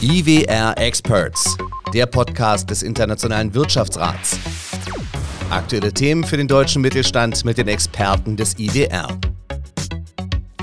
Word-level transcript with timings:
IWR 0.00 0.78
Experts, 0.78 1.56
der 1.92 2.06
Podcast 2.06 2.70
des 2.70 2.84
Internationalen 2.84 3.52
Wirtschaftsrats. 3.52 4.38
Aktuelle 5.50 5.92
Themen 5.92 6.22
für 6.22 6.36
den 6.36 6.46
deutschen 6.46 6.82
Mittelstand 6.82 7.44
mit 7.44 7.58
den 7.58 7.66
Experten 7.66 8.36
des 8.36 8.56
IWR. 8.60 9.08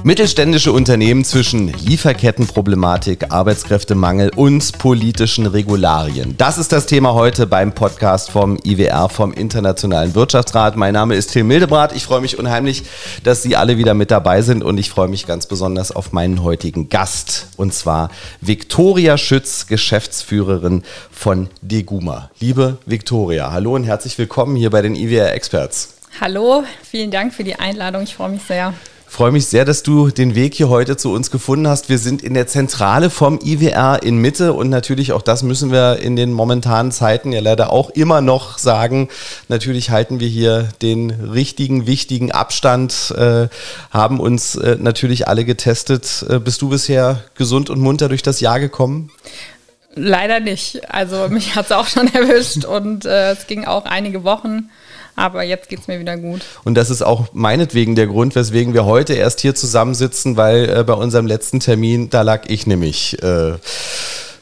Mittelständische 0.06 0.72
Unternehmen 0.72 1.26
zwischen 1.26 1.68
Lieferkettenproblematik, 1.68 3.32
Arbeitskräftemangel 3.32 4.30
und 4.36 4.78
politischen 4.78 5.48
Regularien. 5.48 6.38
Das 6.38 6.60
ist 6.60 6.72
das 6.72 6.86
Thema 6.86 7.16
heute 7.16 7.48
beim 7.48 7.74
Podcast 7.74 8.30
vom 8.30 8.60
IWR, 8.64 9.10
vom 9.10 9.34
Internationalen 9.34 10.14
Wirtschaftsrat. 10.14 10.76
Mein 10.76 10.94
Name 10.94 11.16
ist 11.16 11.32
Tim 11.32 11.48
Mildebrat. 11.48 11.96
Ich 11.96 12.04
freue 12.04 12.22
mich 12.22 12.38
unheimlich, 12.38 12.84
dass 13.24 13.42
Sie 13.42 13.56
alle 13.56 13.80
wieder 13.80 13.96
mit 13.96 14.12
dabei 14.12 14.44
sind 14.44 14.64
und 14.64 14.78
ich 14.78 14.92
freue 14.92 15.08
mich 15.08 15.26
ganz 15.26 15.48
besonders 15.48 15.92
auf 15.92 16.12
meinen 16.12 16.44
heutigen 16.44 16.90
Gast 16.90 17.48
und 17.58 17.74
zwar 17.74 18.12
Viktoria 18.42 19.18
Schütz, 19.18 19.66
Geschäftsführerin 19.66 20.84
von 21.10 21.50
Deguma. 21.64 22.30
Liebe 22.40 22.78
Viktoria, 22.86 23.52
hallo 23.52 23.74
und 23.74 23.86
herzlich 23.86 24.16
willkommen 24.20 24.56
hier 24.56 24.70
bei 24.70 24.84
den 24.84 24.94
IWR 24.94 25.34
Experts. 25.34 25.96
Hallo, 26.22 26.64
vielen 26.84 27.10
Dank 27.10 27.34
für 27.34 27.44
die 27.44 27.56
Einladung. 27.56 28.04
Ich 28.04 28.14
freue 28.14 28.30
mich 28.30 28.44
sehr 28.44 28.76
freue 29.16 29.32
mich 29.32 29.46
sehr, 29.46 29.64
dass 29.64 29.82
du 29.82 30.10
den 30.10 30.36
Weg 30.36 30.56
hier 30.56 30.68
heute 30.68 30.98
zu 30.98 31.14
uns 31.14 31.32
gefunden 31.32 31.70
hast. 31.70 31.88
Wir 31.88 32.00
sind 32.00 32.22
in 32.22 32.34
der 32.34 32.48
Zentrale 32.48 33.10
vom 33.10 33.40
IWR 33.42 34.04
in 34.04 34.18
Mitte 34.18 34.52
und 34.52 34.70
natürlich 34.70 35.14
auch 35.14 35.22
das 35.22 35.42
müssen 35.42 35.72
wir 35.72 36.00
in 36.00 36.18
den 36.18 36.34
momentanen 36.34 36.92
Zeiten 36.92 37.32
ja 37.32 37.40
leider 37.40 37.72
auch 37.72 37.92
immer 37.92 38.20
noch 38.20 38.58
sagen. 38.58 39.08
Natürlich 39.48 39.90
halten 39.90 40.20
wir 40.20 40.28
hier 40.28 40.68
den 40.82 41.12
richtigen, 41.12 41.88
wichtigen 41.88 42.34
Abstand, 42.34 43.14
äh, 43.18 43.48
haben 43.90 44.20
uns 44.20 44.56
äh, 44.56 44.76
natürlich 44.78 45.30
alle 45.30 45.46
getestet. 45.46 46.26
Äh, 46.30 46.40
bist 46.40 46.62
du 46.62 46.68
bisher 46.68 47.24
gesund 47.36 47.70
und 47.70 47.80
munter 47.80 48.10
durch 48.10 48.22
das 48.22 48.42
Jahr 48.42 48.60
gekommen? 48.60 49.12
Leider 49.94 50.42
nicht. 50.42 50.92
Also 50.94 51.30
mich 51.30 51.56
hat 51.56 51.68
es 51.68 51.72
auch 51.72 51.88
schon 51.88 52.08
erwischt 52.14 52.66
und 52.66 53.06
äh, 53.06 53.32
es 53.32 53.48
ging 53.48 53.64
auch 53.64 53.86
einige 53.86 54.26
Wochen. 54.26 54.70
Aber 55.16 55.44
jetzt 55.44 55.70
geht 55.70 55.80
es 55.80 55.88
mir 55.88 56.00
wieder 56.00 56.18
gut. 56.18 56.42
Und 56.64 56.76
das 56.76 56.90
ist 56.90 57.02
auch 57.02 57.28
meinetwegen 57.34 57.96
der 57.96 58.08
Grund, 58.08 58.36
weswegen 58.36 58.74
wir 58.74 58.86
heute 58.86 59.14
erst 59.14 59.40
hier 59.42 59.56
zusammensitzen, 59.56 60.36
weil 60.36 60.70
äh, 60.70 60.84
bei 60.84 60.94
unserem 60.94 61.26
letzten 61.26 61.60
Termin, 61.60 62.10
da 62.10 62.22
lag 62.22 62.44
ich 62.48 62.68
nämlich. 62.68 63.22
Äh, 63.24 63.54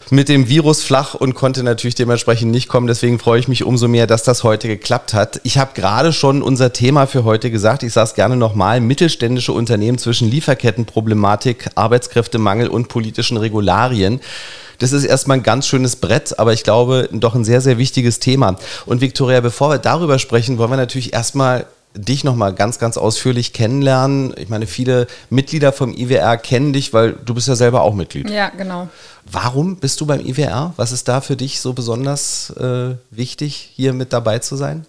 mit 0.09 0.29
dem 0.29 0.47
Virus 0.47 0.83
flach 0.83 1.13
und 1.15 1.33
konnte 1.33 1.63
natürlich 1.63 1.95
dementsprechend 1.95 2.51
nicht 2.51 2.67
kommen. 2.67 2.87
Deswegen 2.87 3.19
freue 3.19 3.39
ich 3.39 3.47
mich 3.47 3.63
umso 3.63 3.87
mehr, 3.87 4.07
dass 4.07 4.23
das 4.23 4.43
heute 4.43 4.67
geklappt 4.67 5.13
hat. 5.13 5.41
Ich 5.43 5.57
habe 5.57 5.71
gerade 5.73 6.13
schon 6.13 6.41
unser 6.41 6.73
Thema 6.73 7.07
für 7.07 7.23
heute 7.23 7.51
gesagt. 7.51 7.83
Ich 7.83 7.93
sage 7.93 8.09
es 8.09 8.15
gerne 8.15 8.35
nochmal. 8.35 8.81
Mittelständische 8.81 9.53
Unternehmen 9.53 9.97
zwischen 9.97 10.29
Lieferkettenproblematik, 10.29 11.69
Arbeitskräftemangel 11.75 12.67
und 12.67 12.87
politischen 12.87 13.37
Regularien. 13.37 14.19
Das 14.79 14.91
ist 14.91 15.05
erstmal 15.05 15.37
ein 15.37 15.43
ganz 15.43 15.67
schönes 15.67 15.95
Brett, 15.95 16.39
aber 16.39 16.53
ich 16.53 16.63
glaube, 16.63 17.07
doch 17.11 17.35
ein 17.35 17.45
sehr, 17.45 17.61
sehr 17.61 17.77
wichtiges 17.77 18.19
Thema. 18.19 18.57
Und 18.85 19.01
Viktoria, 19.01 19.39
bevor 19.39 19.69
wir 19.69 19.77
darüber 19.77 20.19
sprechen, 20.19 20.57
wollen 20.57 20.71
wir 20.71 20.77
natürlich 20.77 21.13
erstmal 21.13 21.65
dich 21.95 22.23
nochmal 22.23 22.53
ganz, 22.53 22.79
ganz 22.79 22.97
ausführlich 22.97 23.53
kennenlernen. 23.53 24.33
Ich 24.37 24.49
meine, 24.49 24.67
viele 24.67 25.07
Mitglieder 25.29 25.71
vom 25.71 25.93
IWR 25.95 26.37
kennen 26.37 26.73
dich, 26.73 26.93
weil 26.93 27.13
du 27.13 27.33
bist 27.33 27.47
ja 27.47 27.55
selber 27.55 27.81
auch 27.81 27.93
Mitglied. 27.93 28.29
Ja, 28.29 28.49
genau. 28.49 28.89
Warum 29.25 29.77
bist 29.77 30.01
du 30.01 30.05
beim 30.05 30.19
IWR? 30.19 30.73
Was 30.75 30.91
ist 30.91 31.07
da 31.07 31.21
für 31.21 31.35
dich 31.35 31.61
so 31.61 31.73
besonders 31.73 32.49
äh, 32.51 32.95
wichtig, 33.11 33.71
hier 33.75 33.93
mit 33.93 34.11
dabei 34.13 34.39
zu 34.39 34.55
sein? 34.55 34.85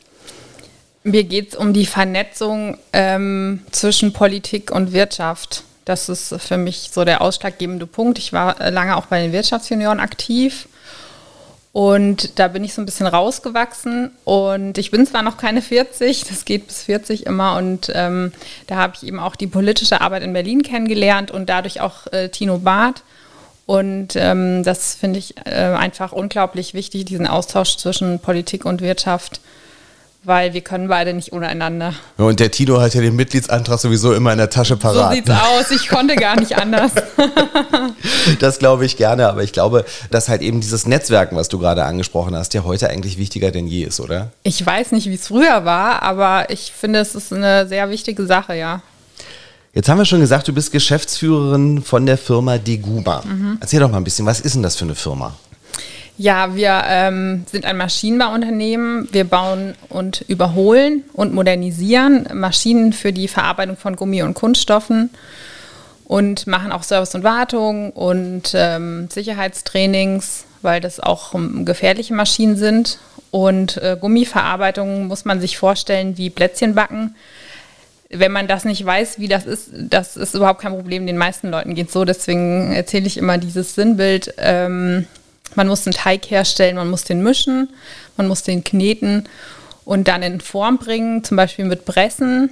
Mir 1.02 1.24
geht 1.24 1.50
es 1.50 1.54
um 1.54 1.74
die 1.74 1.86
Vernetzung 1.86 2.78
ähm, 2.94 3.60
zwischen 3.70 4.12
Politik 4.14 4.70
und 4.70 4.92
Wirtschaft. 4.92 5.64
Das 5.84 6.08
ist 6.08 6.34
für 6.38 6.56
mich 6.56 6.90
so 6.92 7.04
der 7.04 7.20
ausschlaggebende 7.20 7.86
Punkt. 7.86 8.18
Ich 8.18 8.32
war 8.32 8.70
lange 8.70 8.96
auch 8.96 9.06
bei 9.06 9.20
den 9.20 9.32
Wirtschaftsjunioren 9.32 10.00
aktiv 10.00 10.66
und 11.74 12.38
da 12.38 12.46
bin 12.46 12.62
ich 12.62 12.72
so 12.72 12.80
ein 12.80 12.86
bisschen 12.86 13.08
rausgewachsen. 13.08 14.12
Und 14.22 14.78
ich 14.78 14.92
bin 14.92 15.04
zwar 15.08 15.24
noch 15.24 15.36
keine 15.36 15.60
40, 15.60 16.22
das 16.22 16.44
geht 16.44 16.68
bis 16.68 16.84
40 16.84 17.26
immer. 17.26 17.56
Und 17.56 17.90
ähm, 17.92 18.32
da 18.68 18.76
habe 18.76 18.92
ich 18.96 19.04
eben 19.04 19.18
auch 19.18 19.34
die 19.34 19.48
politische 19.48 20.00
Arbeit 20.00 20.22
in 20.22 20.32
Berlin 20.32 20.62
kennengelernt 20.62 21.32
und 21.32 21.48
dadurch 21.48 21.80
auch 21.80 22.06
äh, 22.12 22.28
Tino 22.28 22.58
Barth. 22.58 23.02
Und 23.66 24.14
ähm, 24.14 24.62
das 24.62 24.94
finde 24.94 25.18
ich 25.18 25.34
äh, 25.46 25.50
einfach 25.50 26.12
unglaublich 26.12 26.74
wichtig, 26.74 27.06
diesen 27.06 27.26
Austausch 27.26 27.76
zwischen 27.76 28.20
Politik 28.20 28.64
und 28.66 28.80
Wirtschaft 28.80 29.40
weil 30.24 30.54
wir 30.54 30.62
können 30.62 30.88
beide 30.88 31.12
nicht 31.12 31.32
ohne 31.32 31.46
einander. 31.48 31.94
und 32.16 32.40
der 32.40 32.50
Tino 32.50 32.80
hat 32.80 32.94
ja 32.94 33.00
den 33.00 33.16
Mitgliedsantrag 33.16 33.78
sowieso 33.78 34.14
immer 34.14 34.32
in 34.32 34.38
der 34.38 34.50
Tasche 34.50 34.76
parat. 34.76 35.10
So 35.10 35.14
sieht's 35.14 35.30
aus. 35.30 35.70
Ich 35.70 35.88
konnte 35.88 36.16
gar 36.16 36.38
nicht 36.38 36.56
anders. 36.56 36.92
das 38.40 38.58
glaube 38.58 38.86
ich 38.86 38.96
gerne, 38.96 39.28
aber 39.28 39.42
ich 39.42 39.52
glaube, 39.52 39.84
dass 40.10 40.28
halt 40.28 40.42
eben 40.42 40.60
dieses 40.60 40.86
Netzwerken, 40.86 41.36
was 41.36 41.48
du 41.48 41.58
gerade 41.58 41.84
angesprochen 41.84 42.34
hast, 42.34 42.54
ja 42.54 42.64
heute 42.64 42.88
eigentlich 42.90 43.18
wichtiger 43.18 43.50
denn 43.50 43.66
je 43.66 43.84
ist, 43.84 44.00
oder? 44.00 44.32
Ich 44.42 44.64
weiß 44.64 44.92
nicht, 44.92 45.08
wie 45.08 45.14
es 45.14 45.28
früher 45.28 45.64
war, 45.64 46.02
aber 46.02 46.50
ich 46.50 46.72
finde, 46.72 47.00
es 47.00 47.14
ist 47.14 47.32
eine 47.32 47.68
sehr 47.68 47.90
wichtige 47.90 48.26
Sache, 48.26 48.54
ja. 48.54 48.82
Jetzt 49.74 49.88
haben 49.88 49.98
wir 49.98 50.04
schon 50.04 50.20
gesagt, 50.20 50.46
du 50.46 50.52
bist 50.52 50.70
Geschäftsführerin 50.70 51.82
von 51.82 52.06
der 52.06 52.16
Firma 52.16 52.58
Deguma. 52.58 53.22
Mhm. 53.24 53.58
Erzähl 53.60 53.80
doch 53.80 53.90
mal 53.90 53.96
ein 53.96 54.04
bisschen, 54.04 54.24
was 54.24 54.40
ist 54.40 54.54
denn 54.54 54.62
das 54.62 54.76
für 54.76 54.84
eine 54.84 54.94
Firma? 54.94 55.34
Ja, 56.16 56.54
wir 56.54 56.82
ähm, 56.86 57.44
sind 57.50 57.64
ein 57.64 57.76
Maschinenbauunternehmen. 57.76 59.08
Wir 59.10 59.24
bauen 59.24 59.74
und 59.88 60.20
überholen 60.28 61.02
und 61.12 61.34
modernisieren 61.34 62.28
Maschinen 62.34 62.92
für 62.92 63.12
die 63.12 63.26
Verarbeitung 63.26 63.76
von 63.76 63.96
Gummi 63.96 64.22
und 64.22 64.34
Kunststoffen 64.34 65.10
und 66.04 66.46
machen 66.46 66.70
auch 66.70 66.84
Service 66.84 67.14
und 67.16 67.24
Wartung 67.24 67.90
und 67.90 68.52
ähm, 68.54 69.08
Sicherheitstrainings, 69.10 70.44
weil 70.62 70.80
das 70.80 71.00
auch 71.00 71.34
ähm, 71.34 71.64
gefährliche 71.64 72.14
Maschinen 72.14 72.56
sind. 72.56 72.98
Und 73.32 73.78
äh, 73.78 73.96
Gummiverarbeitung 74.00 75.08
muss 75.08 75.24
man 75.24 75.40
sich 75.40 75.58
vorstellen 75.58 76.16
wie 76.16 76.30
Plätzchen 76.30 76.76
backen. 76.76 77.16
Wenn 78.08 78.30
man 78.30 78.46
das 78.46 78.64
nicht 78.64 78.86
weiß, 78.86 79.18
wie 79.18 79.26
das 79.26 79.46
ist, 79.46 79.70
das 79.72 80.16
ist 80.16 80.36
überhaupt 80.36 80.60
kein 80.60 80.74
Problem. 80.74 81.08
Den 81.08 81.16
meisten 81.16 81.50
Leuten 81.50 81.74
geht 81.74 81.90
so. 81.90 82.04
Deswegen 82.04 82.72
erzähle 82.72 83.08
ich 83.08 83.16
immer 83.16 83.38
dieses 83.38 83.74
Sinnbild. 83.74 84.34
Ähm, 84.38 85.08
man 85.54 85.68
muss 85.68 85.86
einen 85.86 85.94
Teig 85.94 86.30
herstellen, 86.30 86.76
man 86.76 86.90
muss 86.90 87.04
den 87.04 87.22
mischen, 87.22 87.68
man 88.16 88.28
muss 88.28 88.42
den 88.42 88.64
kneten 88.64 89.28
und 89.84 90.08
dann 90.08 90.22
in 90.22 90.40
Form 90.40 90.78
bringen, 90.78 91.24
zum 91.24 91.36
Beispiel 91.36 91.64
mit 91.64 91.84
Pressen 91.84 92.50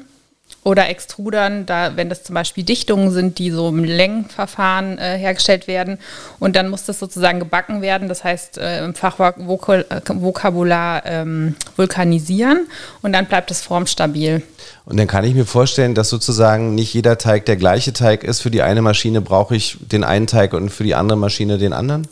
oder 0.64 0.88
Extrudern, 0.88 1.66
da, 1.66 1.96
wenn 1.96 2.08
das 2.08 2.22
zum 2.22 2.34
Beispiel 2.34 2.62
Dichtungen 2.62 3.10
sind, 3.10 3.38
die 3.38 3.50
so 3.50 3.68
im 3.68 3.82
Längenverfahren 3.82 4.96
äh, 4.98 5.18
hergestellt 5.18 5.66
werden. 5.66 5.98
Und 6.38 6.54
dann 6.54 6.68
muss 6.68 6.84
das 6.84 7.00
sozusagen 7.00 7.40
gebacken 7.40 7.82
werden, 7.82 8.08
das 8.08 8.22
heißt 8.22 8.58
äh, 8.58 8.84
im 8.84 8.94
Fachvokabular 8.94 11.04
äh, 11.04 11.22
ähm, 11.22 11.56
vulkanisieren 11.76 12.69
und 13.02 13.12
dann 13.12 13.26
bleibt 13.26 13.50
es 13.50 13.60
formstabil. 13.60 14.42
Und 14.84 14.98
dann 14.98 15.08
kann 15.08 15.24
ich 15.24 15.34
mir 15.34 15.46
vorstellen, 15.46 15.96
dass 15.96 16.08
sozusagen 16.08 16.76
nicht 16.76 16.94
jeder 16.94 17.19
Teig 17.19 17.46
der 17.46 17.56
gleiche 17.56 17.92
Teig 17.92 18.22
ist. 18.22 18.40
Für 18.40 18.50
die 18.50 18.62
eine 18.62 18.82
Maschine 18.82 19.20
brauche 19.20 19.56
ich 19.56 19.78
den 19.80 20.04
einen 20.04 20.28
Teig 20.28 20.54
und 20.54 20.70
für 20.70 20.84
die 20.84 20.94
andere 20.94 21.19
Maschine 21.19 21.58
den 21.58 21.72
anderen? 21.72 22.06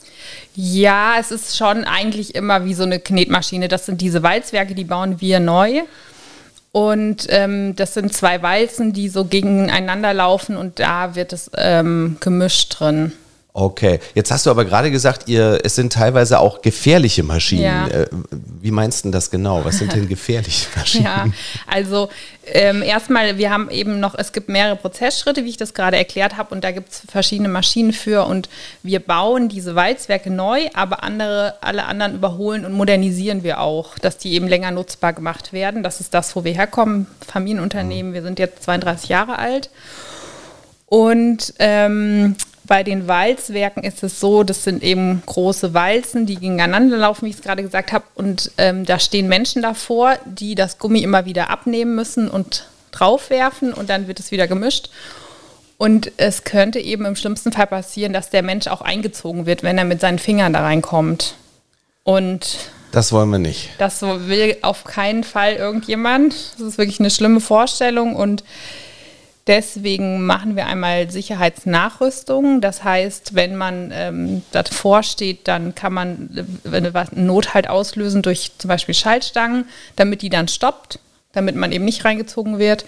Ja, 0.54 1.14
es 1.18 1.30
ist 1.30 1.56
schon 1.56 1.84
eigentlich 1.84 2.34
immer 2.34 2.64
wie 2.64 2.74
so 2.74 2.82
eine 2.82 3.00
Knetmaschine. 3.00 3.68
Das 3.68 3.86
sind 3.86 4.00
diese 4.00 4.22
Walzwerke, 4.22 4.74
die 4.74 4.84
bauen 4.84 5.20
wir 5.20 5.40
neu. 5.40 5.82
Und 6.72 7.26
ähm, 7.30 7.74
das 7.74 7.94
sind 7.94 8.12
zwei 8.14 8.42
Walzen, 8.42 8.92
die 8.92 9.08
so 9.08 9.24
gegeneinander 9.24 10.14
laufen 10.14 10.56
und 10.56 10.78
da 10.78 11.16
wird 11.16 11.32
es 11.32 11.50
ähm, 11.56 12.16
gemischt 12.20 12.76
drin. 12.78 13.12
Okay, 13.52 13.98
jetzt 14.14 14.30
hast 14.30 14.46
du 14.46 14.50
aber 14.50 14.64
gerade 14.64 14.92
gesagt, 14.92 15.28
ihr, 15.28 15.58
es 15.64 15.74
sind 15.74 15.92
teilweise 15.92 16.38
auch 16.38 16.62
gefährliche 16.62 17.24
Maschinen. 17.24 17.62
Ja. 17.62 17.88
Äh, 17.88 18.06
wie 18.60 18.70
meinst 18.70 19.04
du 19.04 19.10
das 19.10 19.30
genau? 19.30 19.64
Was 19.64 19.78
sind 19.78 19.92
denn 19.92 20.08
gefährliche 20.08 20.68
Maschinen? 20.76 21.04
Ja, 21.04 21.26
also 21.66 22.10
ähm, 22.46 22.82
erstmal, 22.82 23.38
wir 23.38 23.50
haben 23.50 23.68
eben 23.70 23.98
noch, 23.98 24.14
es 24.16 24.32
gibt 24.32 24.48
mehrere 24.48 24.76
Prozessschritte, 24.76 25.44
wie 25.44 25.48
ich 25.48 25.56
das 25.56 25.74
gerade 25.74 25.96
erklärt 25.96 26.36
habe, 26.36 26.54
und 26.54 26.62
da 26.62 26.70
gibt 26.70 26.92
es 26.92 27.02
verschiedene 27.10 27.48
Maschinen 27.48 27.92
für 27.92 28.24
und 28.24 28.48
wir 28.84 29.00
bauen 29.00 29.48
diese 29.48 29.74
Walzwerke 29.74 30.30
neu, 30.30 30.68
aber 30.74 31.02
andere, 31.02 31.54
alle 31.60 31.86
anderen 31.86 32.14
überholen 32.14 32.64
und 32.64 32.72
modernisieren 32.72 33.42
wir 33.42 33.60
auch, 33.60 33.98
dass 33.98 34.16
die 34.16 34.32
eben 34.32 34.46
länger 34.46 34.70
nutzbar 34.70 35.12
gemacht 35.12 35.52
werden. 35.52 35.82
Das 35.82 36.00
ist 36.00 36.14
das, 36.14 36.36
wo 36.36 36.44
wir 36.44 36.52
herkommen, 36.52 37.08
Familienunternehmen. 37.26 38.12
Mhm. 38.12 38.14
Wir 38.14 38.22
sind 38.22 38.38
jetzt 38.38 38.62
32 38.62 39.08
Jahre 39.08 39.38
alt. 39.40 39.70
Und 40.86 41.54
ähm, 41.60 42.34
bei 42.70 42.84
den 42.84 43.08
Walzwerken 43.08 43.82
ist 43.82 44.04
es 44.04 44.20
so, 44.20 44.44
das 44.44 44.62
sind 44.62 44.84
eben 44.84 45.24
große 45.26 45.74
Walzen, 45.74 46.24
die 46.24 46.36
gegeneinander 46.36 46.98
laufen, 46.98 47.26
wie 47.26 47.30
ich 47.30 47.34
es 47.34 47.42
gerade 47.42 47.64
gesagt 47.64 47.90
habe. 47.90 48.04
Und 48.14 48.52
ähm, 48.58 48.86
da 48.86 49.00
stehen 49.00 49.26
Menschen 49.26 49.60
davor, 49.60 50.16
die 50.24 50.54
das 50.54 50.78
Gummi 50.78 51.00
immer 51.00 51.24
wieder 51.24 51.50
abnehmen 51.50 51.96
müssen 51.96 52.28
und 52.28 52.68
draufwerfen 52.92 53.74
und 53.74 53.90
dann 53.90 54.06
wird 54.06 54.20
es 54.20 54.30
wieder 54.30 54.46
gemischt. 54.46 54.88
Und 55.78 56.12
es 56.16 56.44
könnte 56.44 56.78
eben 56.78 57.06
im 57.06 57.16
schlimmsten 57.16 57.50
Fall 57.50 57.66
passieren, 57.66 58.12
dass 58.12 58.30
der 58.30 58.44
Mensch 58.44 58.68
auch 58.68 58.82
eingezogen 58.82 59.46
wird, 59.46 59.64
wenn 59.64 59.76
er 59.76 59.84
mit 59.84 60.00
seinen 60.00 60.20
Fingern 60.20 60.52
da 60.52 60.60
reinkommt. 60.60 61.34
Und 62.04 62.70
das 62.92 63.10
wollen 63.10 63.30
wir 63.30 63.40
nicht. 63.40 63.70
Das 63.78 64.00
will 64.02 64.56
auf 64.62 64.84
keinen 64.84 65.24
Fall 65.24 65.54
irgendjemand. 65.54 66.36
Das 66.56 66.68
ist 66.68 66.78
wirklich 66.78 67.00
eine 67.00 67.10
schlimme 67.10 67.40
Vorstellung 67.40 68.14
und 68.14 68.44
Deswegen 69.50 70.26
machen 70.26 70.54
wir 70.54 70.68
einmal 70.68 71.10
Sicherheitsnachrüstung. 71.10 72.60
Das 72.60 72.84
heißt, 72.84 73.34
wenn 73.34 73.56
man 73.56 73.90
ähm, 73.92 74.42
davor 74.52 75.02
steht, 75.02 75.48
dann 75.48 75.74
kann 75.74 75.92
man 75.92 76.46
eine 76.64 76.92
Not 77.16 77.52
halt 77.52 77.68
auslösen 77.68 78.22
durch 78.22 78.52
zum 78.58 78.68
Beispiel 78.68 78.94
Schaltstangen, 78.94 79.64
damit 79.96 80.22
die 80.22 80.28
dann 80.28 80.46
stoppt, 80.46 81.00
damit 81.32 81.56
man 81.56 81.72
eben 81.72 81.84
nicht 81.84 82.04
reingezogen 82.04 82.60
wird. 82.60 82.84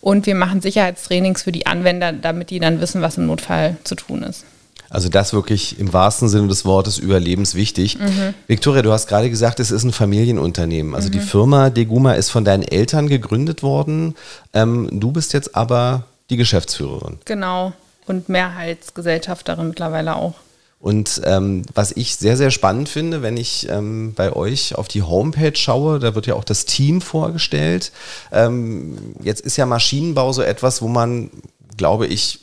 Und 0.00 0.24
wir 0.24 0.34
machen 0.34 0.62
Sicherheitstrainings 0.62 1.42
für 1.42 1.52
die 1.52 1.66
Anwender, 1.66 2.14
damit 2.14 2.48
die 2.48 2.58
dann 2.58 2.80
wissen, 2.80 3.02
was 3.02 3.18
im 3.18 3.26
Notfall 3.26 3.76
zu 3.84 3.94
tun 3.94 4.22
ist. 4.22 4.46
Also 4.92 5.08
das 5.08 5.32
wirklich 5.32 5.78
im 5.78 5.92
wahrsten 5.92 6.28
Sinne 6.28 6.48
des 6.48 6.66
Wortes 6.66 6.98
überlebenswichtig. 6.98 7.98
Mhm. 7.98 8.34
Victoria, 8.46 8.82
du 8.82 8.92
hast 8.92 9.06
gerade 9.06 9.30
gesagt, 9.30 9.58
es 9.58 9.70
ist 9.70 9.84
ein 9.84 9.92
Familienunternehmen. 9.92 10.94
Also 10.94 11.08
mhm. 11.08 11.12
die 11.12 11.20
Firma 11.20 11.70
Deguma 11.70 12.12
ist 12.12 12.28
von 12.28 12.44
deinen 12.44 12.62
Eltern 12.62 13.08
gegründet 13.08 13.62
worden. 13.62 14.14
Ähm, 14.52 14.88
du 14.92 15.10
bist 15.10 15.32
jetzt 15.32 15.56
aber 15.56 16.04
die 16.28 16.36
Geschäftsführerin. 16.36 17.18
Genau. 17.24 17.72
Und 18.06 18.28
Mehrheitsgesellschafterin 18.28 19.68
mittlerweile 19.68 20.16
auch. 20.16 20.34
Und 20.78 21.22
ähm, 21.24 21.62
was 21.72 21.92
ich 21.92 22.16
sehr, 22.16 22.36
sehr 22.36 22.50
spannend 22.50 22.88
finde, 22.88 23.22
wenn 23.22 23.36
ich 23.36 23.68
ähm, 23.70 24.12
bei 24.14 24.32
euch 24.32 24.74
auf 24.74 24.88
die 24.88 25.02
Homepage 25.02 25.54
schaue, 25.54 26.00
da 26.00 26.14
wird 26.14 26.26
ja 26.26 26.34
auch 26.34 26.44
das 26.44 26.66
Team 26.66 27.00
vorgestellt. 27.00 27.92
Ähm, 28.30 28.98
jetzt 29.22 29.40
ist 29.40 29.56
ja 29.56 29.64
Maschinenbau 29.64 30.32
so 30.32 30.42
etwas, 30.42 30.82
wo 30.82 30.88
man, 30.88 31.30
glaube 31.76 32.08
ich, 32.08 32.40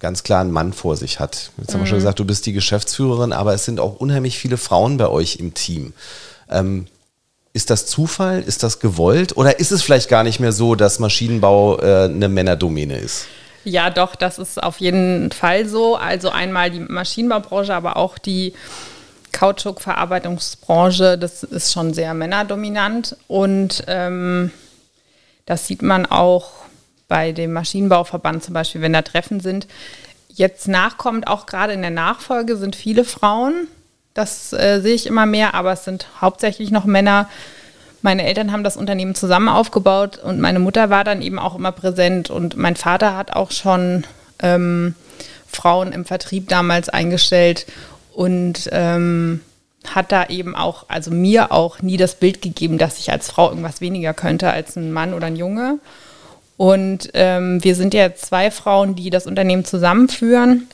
ganz 0.00 0.22
klar 0.22 0.40
einen 0.40 0.50
Mann 0.50 0.72
vor 0.72 0.96
sich 0.96 1.20
hat. 1.20 1.52
Jetzt 1.58 1.72
haben 1.72 1.80
wir 1.80 1.86
schon 1.86 1.98
mhm. 1.98 2.00
gesagt, 2.00 2.18
du 2.18 2.24
bist 2.24 2.46
die 2.46 2.52
Geschäftsführerin, 2.52 3.32
aber 3.32 3.54
es 3.54 3.64
sind 3.64 3.78
auch 3.78 3.96
unheimlich 3.96 4.38
viele 4.38 4.56
Frauen 4.56 4.96
bei 4.96 5.08
euch 5.08 5.36
im 5.36 5.54
Team. 5.54 5.92
Ähm, 6.50 6.86
ist 7.52 7.70
das 7.70 7.86
Zufall? 7.86 8.40
Ist 8.40 8.62
das 8.62 8.80
gewollt? 8.80 9.36
Oder 9.36 9.58
ist 9.58 9.72
es 9.72 9.82
vielleicht 9.82 10.08
gar 10.08 10.22
nicht 10.22 10.40
mehr 10.40 10.52
so, 10.52 10.74
dass 10.74 10.98
Maschinenbau 10.98 11.78
äh, 11.78 12.04
eine 12.04 12.28
Männerdomäne 12.28 12.98
ist? 12.98 13.26
Ja, 13.64 13.90
doch, 13.90 14.16
das 14.16 14.38
ist 14.38 14.62
auf 14.62 14.78
jeden 14.78 15.30
Fall 15.32 15.68
so. 15.68 15.96
Also 15.96 16.30
einmal 16.30 16.70
die 16.70 16.80
Maschinenbaubranche, 16.80 17.74
aber 17.74 17.96
auch 17.96 18.18
die 18.18 18.54
Kautschukverarbeitungsbranche, 19.32 21.18
das 21.18 21.42
ist 21.42 21.72
schon 21.72 21.92
sehr 21.92 22.14
männerdominant. 22.14 23.16
Und 23.28 23.84
ähm, 23.86 24.50
das 25.44 25.66
sieht 25.66 25.82
man 25.82 26.06
auch 26.06 26.52
bei 27.10 27.32
dem 27.32 27.52
Maschinenbauverband 27.52 28.42
zum 28.42 28.54
Beispiel, 28.54 28.80
wenn 28.80 28.94
da 28.94 29.02
Treffen 29.02 29.40
sind. 29.40 29.66
Jetzt 30.28 30.68
nachkommt, 30.68 31.26
auch 31.26 31.44
gerade 31.44 31.74
in 31.74 31.82
der 31.82 31.90
Nachfolge 31.90 32.56
sind 32.56 32.76
viele 32.76 33.04
Frauen. 33.04 33.66
Das 34.14 34.52
äh, 34.52 34.80
sehe 34.80 34.94
ich 34.94 35.06
immer 35.06 35.26
mehr, 35.26 35.54
aber 35.54 35.72
es 35.72 35.84
sind 35.84 36.06
hauptsächlich 36.20 36.70
noch 36.70 36.84
Männer. 36.84 37.28
Meine 38.00 38.24
Eltern 38.24 38.52
haben 38.52 38.64
das 38.64 38.76
Unternehmen 38.76 39.14
zusammen 39.14 39.48
aufgebaut 39.48 40.18
und 40.18 40.40
meine 40.40 40.60
Mutter 40.60 40.88
war 40.88 41.04
dann 41.04 41.20
eben 41.20 41.38
auch 41.38 41.56
immer 41.56 41.72
präsent 41.72 42.30
und 42.30 42.56
mein 42.56 42.76
Vater 42.76 43.16
hat 43.16 43.32
auch 43.34 43.50
schon 43.50 44.04
ähm, 44.38 44.94
Frauen 45.46 45.92
im 45.92 46.04
Vertrieb 46.04 46.48
damals 46.48 46.88
eingestellt 46.88 47.66
und 48.14 48.68
ähm, 48.72 49.40
hat 49.86 50.12
da 50.12 50.26
eben 50.26 50.54
auch, 50.54 50.86
also 50.88 51.10
mir 51.10 51.50
auch 51.50 51.82
nie 51.82 51.96
das 51.96 52.14
Bild 52.14 52.40
gegeben, 52.40 52.78
dass 52.78 52.98
ich 52.98 53.10
als 53.10 53.30
Frau 53.30 53.48
irgendwas 53.50 53.80
weniger 53.80 54.14
könnte 54.14 54.50
als 54.50 54.76
ein 54.76 54.92
Mann 54.92 55.12
oder 55.12 55.26
ein 55.26 55.36
Junge. 55.36 55.78
Und 56.60 57.08
ähm, 57.14 57.64
wir 57.64 57.74
sind 57.74 57.94
ja 57.94 58.14
zwei 58.14 58.50
Frauen, 58.50 58.94
die 58.94 59.08
das 59.08 59.26
Unternehmen 59.26 59.64
zusammenführen. 59.64 60.68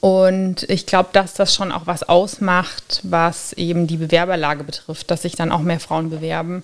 Und 0.00 0.62
ich 0.62 0.86
glaube, 0.86 1.10
dass 1.12 1.34
das 1.34 1.54
schon 1.54 1.72
auch 1.72 1.82
was 1.86 2.08
ausmacht, 2.08 3.02
was 3.02 3.52
eben 3.52 3.86
die 3.86 3.98
Bewerberlage 3.98 4.64
betrifft, 4.64 5.10
dass 5.10 5.20
sich 5.20 5.36
dann 5.36 5.52
auch 5.52 5.60
mehr 5.60 5.78
Frauen 5.78 6.08
bewerben. 6.08 6.62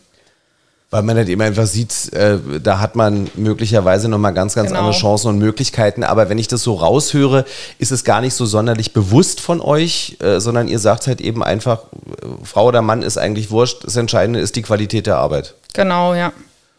Weil 0.88 1.03
man 1.03 1.19
halt 1.19 1.29
eben 1.29 1.43
einfach 1.43 1.67
sieht, 1.67 2.15
äh, 2.15 2.38
da 2.62 2.81
hat 2.81 2.97
man 2.97 3.29
möglicherweise 3.35 4.09
nochmal 4.09 4.32
ganz, 4.32 4.55
ganz 4.55 4.69
genau. 4.69 4.81
andere 4.81 4.99
Chancen 4.99 5.29
und 5.29 5.38
Möglichkeiten. 5.38 6.03
Aber 6.03 6.31
wenn 6.31 6.38
ich 6.38 6.49
das 6.49 6.62
so 6.62 6.76
raushöre, 6.76 7.44
ist 7.79 7.93
es 7.93 8.05
gar 8.05 8.23
nicht 8.23 8.32
so 8.32 8.47
sonderlich 8.47 8.94
bewusst 8.94 9.43
von 9.43 9.61
euch, 9.61 10.17
äh, 10.21 10.41
sondern 10.41 10.69
ihr 10.69 10.79
sagt 10.79 11.09
halt 11.09 11.21
eben 11.21 11.44
einfach, 11.44 11.82
äh, 12.23 12.26
Frau 12.43 12.69
oder 12.69 12.81
Mann 12.81 13.03
ist 13.03 13.19
eigentlich 13.19 13.50
wurscht. 13.50 13.85
Das 13.85 13.97
Entscheidende 13.97 14.41
ist 14.41 14.56
die 14.56 14.62
Qualität 14.62 15.06
der 15.06 15.19
Arbeit. 15.19 15.56
Genau, 15.75 16.15
ja. 16.15 16.32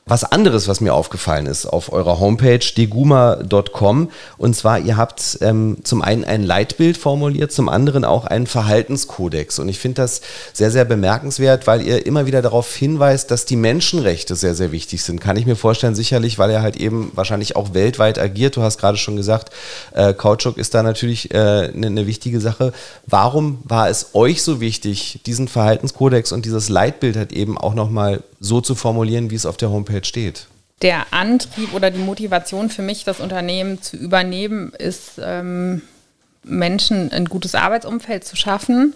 Was 0.07 0.23
anderes, 0.23 0.67
was 0.67 0.81
mir 0.81 0.93
aufgefallen 0.93 1.47
ist 1.47 1.65
auf 1.65 1.91
eurer 1.91 2.19
Homepage 2.19 2.59
deguma.com 2.59 4.11
und 4.37 4.55
zwar 4.55 4.77
ihr 4.77 4.97
habt 4.97 5.39
ähm, 5.41 5.77
zum 5.83 6.03
einen 6.03 6.23
ein 6.23 6.43
Leitbild 6.43 6.95
formuliert, 6.95 7.51
zum 7.51 7.69
anderen 7.69 8.05
auch 8.05 8.25
einen 8.25 8.45
Verhaltenskodex 8.45 9.57
und 9.57 9.67
ich 9.67 9.79
finde 9.79 10.03
das 10.03 10.21
sehr, 10.53 10.69
sehr 10.69 10.85
bemerkenswert, 10.85 11.65
weil 11.65 11.81
ihr 11.81 12.05
immer 12.05 12.27
wieder 12.27 12.43
darauf 12.43 12.71
hinweist, 12.75 13.31
dass 13.31 13.45
die 13.45 13.55
Menschenrechte 13.55 14.35
sehr, 14.35 14.53
sehr 14.53 14.71
wichtig 14.71 15.01
sind. 15.01 15.21
Kann 15.21 15.37
ich 15.37 15.47
mir 15.47 15.55
vorstellen, 15.55 15.95
sicherlich, 15.95 16.37
weil 16.37 16.51
ihr 16.51 16.61
halt 16.61 16.75
eben 16.75 17.11
wahrscheinlich 17.15 17.55
auch 17.55 17.73
weltweit 17.73 18.19
agiert. 18.19 18.57
Du 18.57 18.61
hast 18.61 18.77
gerade 18.77 18.99
schon 18.99 19.15
gesagt, 19.15 19.51
äh, 19.95 20.13
Kautschuk 20.13 20.59
ist 20.59 20.75
da 20.75 20.83
natürlich 20.83 21.33
eine 21.33 21.69
äh, 21.69 21.71
ne, 21.75 21.89
ne 21.89 22.05
wichtige 22.05 22.39
Sache. 22.39 22.73
Warum 23.07 23.57
war 23.63 23.89
es 23.89 24.11
euch 24.13 24.43
so 24.43 24.61
wichtig, 24.61 25.21
diesen 25.25 25.47
Verhaltenskodex 25.47 26.31
und 26.31 26.45
dieses 26.45 26.69
Leitbild 26.69 27.17
halt 27.17 27.31
eben 27.31 27.57
auch 27.57 27.73
nochmal 27.73 28.21
so 28.45 28.61
zu 28.61 28.75
formulieren, 28.75 29.31
wie 29.31 29.35
es 29.35 29.45
auf 29.45 29.57
der 29.57 29.69
Homepage 29.69 30.03
steht? 30.03 30.47
Der 30.81 31.07
Antrieb 31.11 31.73
oder 31.73 31.89
die 31.89 31.99
Motivation 31.99 32.69
für 32.69 32.81
mich, 32.81 33.03
das 33.03 33.19
Unternehmen 33.19 33.81
zu 33.81 33.97
übernehmen, 33.97 34.71
ist, 34.77 35.13
ähm, 35.21 35.81
Menschen 36.43 37.11
ein 37.11 37.25
gutes 37.25 37.55
Arbeitsumfeld 37.55 38.23
zu 38.23 38.35
schaffen. 38.35 38.93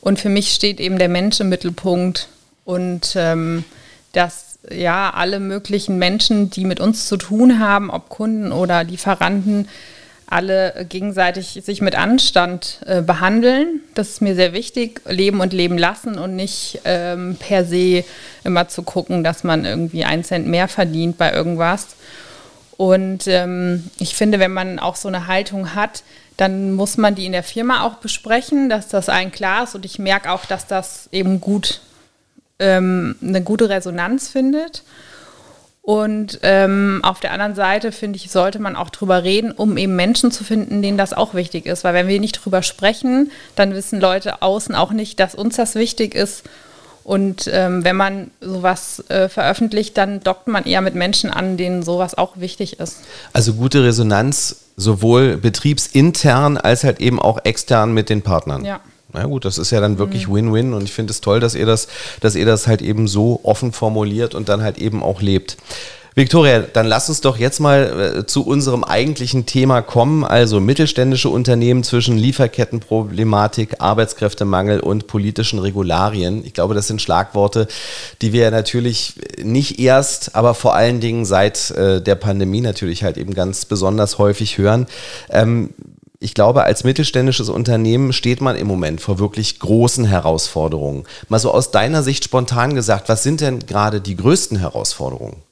Und 0.00 0.18
für 0.18 0.28
mich 0.28 0.52
steht 0.52 0.80
eben 0.80 0.98
der 0.98 1.08
Mensch 1.08 1.38
im 1.40 1.48
Mittelpunkt 1.48 2.28
und 2.64 3.12
ähm, 3.14 3.64
dass 4.12 4.58
ja 4.70 5.10
alle 5.10 5.38
möglichen 5.38 5.98
Menschen, 5.98 6.50
die 6.50 6.64
mit 6.64 6.80
uns 6.80 7.06
zu 7.06 7.16
tun 7.16 7.58
haben, 7.58 7.90
ob 7.90 8.08
Kunden 8.08 8.52
oder 8.52 8.82
Lieferanten, 8.84 9.68
alle 10.32 10.86
gegenseitig 10.88 11.60
sich 11.64 11.80
mit 11.80 11.94
Anstand 11.94 12.80
äh, 12.86 13.02
behandeln. 13.02 13.80
Das 13.94 14.08
ist 14.08 14.22
mir 14.22 14.34
sehr 14.34 14.52
wichtig. 14.52 15.02
Leben 15.06 15.40
und 15.40 15.52
leben 15.52 15.78
lassen 15.78 16.18
und 16.18 16.34
nicht 16.34 16.80
ähm, 16.84 17.36
per 17.38 17.64
se 17.64 18.04
immer 18.42 18.68
zu 18.68 18.82
gucken, 18.82 19.22
dass 19.22 19.44
man 19.44 19.64
irgendwie 19.64 20.04
einen 20.04 20.24
Cent 20.24 20.46
mehr 20.46 20.68
verdient 20.68 21.18
bei 21.18 21.32
irgendwas. 21.32 21.88
Und 22.76 23.26
ähm, 23.28 23.84
ich 23.98 24.16
finde, 24.16 24.40
wenn 24.40 24.52
man 24.52 24.78
auch 24.78 24.96
so 24.96 25.08
eine 25.08 25.26
Haltung 25.26 25.74
hat, 25.74 26.02
dann 26.36 26.72
muss 26.72 26.96
man 26.96 27.14
die 27.14 27.26
in 27.26 27.32
der 27.32 27.42
Firma 27.42 27.82
auch 27.84 27.96
besprechen, 27.96 28.68
dass 28.68 28.88
das 28.88 29.08
allen 29.08 29.32
klar 29.32 29.64
ist. 29.64 29.74
Und 29.74 29.84
ich 29.84 29.98
merke 29.98 30.32
auch, 30.32 30.46
dass 30.46 30.66
das 30.66 31.08
eben 31.12 31.40
gut 31.40 31.80
ähm, 32.58 33.16
eine 33.22 33.42
gute 33.42 33.68
Resonanz 33.68 34.28
findet. 34.28 34.82
Und 35.84 36.38
ähm, 36.42 37.00
auf 37.02 37.18
der 37.18 37.32
anderen 37.32 37.56
Seite, 37.56 37.90
finde 37.90 38.16
ich, 38.16 38.30
sollte 38.30 38.60
man 38.60 38.76
auch 38.76 38.88
drüber 38.90 39.24
reden, 39.24 39.50
um 39.50 39.76
eben 39.76 39.96
Menschen 39.96 40.30
zu 40.30 40.44
finden, 40.44 40.80
denen 40.80 40.96
das 40.96 41.12
auch 41.12 41.34
wichtig 41.34 41.66
ist. 41.66 41.82
Weil 41.82 41.92
wenn 41.94 42.06
wir 42.06 42.20
nicht 42.20 42.44
drüber 42.44 42.62
sprechen, 42.62 43.32
dann 43.56 43.74
wissen 43.74 44.00
Leute 44.00 44.42
außen 44.42 44.76
auch 44.76 44.92
nicht, 44.92 45.18
dass 45.18 45.34
uns 45.34 45.56
das 45.56 45.74
wichtig 45.74 46.14
ist. 46.14 46.44
Und 47.02 47.50
ähm, 47.52 47.82
wenn 47.82 47.96
man 47.96 48.30
sowas 48.40 49.02
äh, 49.08 49.28
veröffentlicht, 49.28 49.98
dann 49.98 50.20
dockt 50.20 50.46
man 50.46 50.64
eher 50.64 50.82
mit 50.82 50.94
Menschen 50.94 51.30
an, 51.30 51.56
denen 51.56 51.82
sowas 51.82 52.16
auch 52.16 52.36
wichtig 52.36 52.78
ist. 52.78 52.98
Also 53.32 53.54
gute 53.54 53.82
Resonanz 53.82 54.66
sowohl 54.76 55.36
betriebsintern 55.36 56.58
als 56.58 56.84
halt 56.84 57.00
eben 57.00 57.20
auch 57.20 57.40
extern 57.42 57.92
mit 57.92 58.08
den 58.08 58.22
Partnern. 58.22 58.64
Ja. 58.64 58.80
Na 59.12 59.24
gut, 59.24 59.44
das 59.44 59.58
ist 59.58 59.70
ja 59.70 59.80
dann 59.80 59.98
wirklich 59.98 60.28
mhm. 60.28 60.34
Win-Win 60.34 60.68
mhm. 60.68 60.74
und 60.74 60.84
ich 60.84 60.92
finde 60.92 61.10
es 61.10 61.20
toll, 61.20 61.40
dass 61.40 61.54
ihr 61.54 61.66
das, 61.66 61.88
dass 62.20 62.34
ihr 62.34 62.46
das 62.46 62.66
halt 62.66 62.82
eben 62.82 63.08
so 63.08 63.40
offen 63.42 63.72
formuliert 63.72 64.34
und 64.34 64.48
dann 64.48 64.62
halt 64.62 64.78
eben 64.78 65.02
auch 65.02 65.20
lebt. 65.20 65.56
Victoria, 66.14 66.60
dann 66.60 66.86
lass 66.86 67.08
uns 67.08 67.22
doch 67.22 67.38
jetzt 67.38 67.58
mal 67.58 68.18
äh, 68.18 68.26
zu 68.26 68.46
unserem 68.46 68.84
eigentlichen 68.84 69.46
Thema 69.46 69.80
kommen, 69.80 70.24
also 70.24 70.60
mittelständische 70.60 71.30
Unternehmen 71.30 71.84
zwischen 71.84 72.18
Lieferkettenproblematik, 72.18 73.76
Arbeitskräftemangel 73.78 74.80
und 74.80 75.06
politischen 75.06 75.58
Regularien. 75.58 76.44
Ich 76.44 76.52
glaube, 76.52 76.74
das 76.74 76.86
sind 76.86 77.00
Schlagworte, 77.00 77.66
die 78.20 78.34
wir 78.34 78.50
natürlich 78.50 79.14
nicht 79.42 79.78
erst, 79.80 80.36
aber 80.36 80.52
vor 80.52 80.74
allen 80.74 81.00
Dingen 81.00 81.24
seit 81.24 81.70
äh, 81.70 82.02
der 82.02 82.16
Pandemie 82.16 82.60
natürlich 82.60 83.04
halt 83.04 83.16
eben 83.16 83.32
ganz 83.32 83.64
besonders 83.64 84.18
häufig 84.18 84.58
hören. 84.58 84.86
Ich 86.22 86.34
glaube, 86.34 86.62
als 86.62 86.84
mittelständisches 86.84 87.48
Unternehmen 87.48 88.12
steht 88.12 88.40
man 88.40 88.54
im 88.54 88.68
Moment 88.68 89.00
vor 89.00 89.18
wirklich 89.18 89.58
großen 89.58 90.04
Herausforderungen. 90.04 91.04
Mal 91.28 91.40
so 91.40 91.52
aus 91.52 91.72
deiner 91.72 92.04
Sicht 92.04 92.22
spontan 92.22 92.74
gesagt, 92.76 93.08
was 93.08 93.24
sind 93.24 93.40
denn 93.40 93.66
gerade 93.66 94.00
die 94.00 94.14
größten 94.14 94.56
Herausforderungen? 94.58 95.42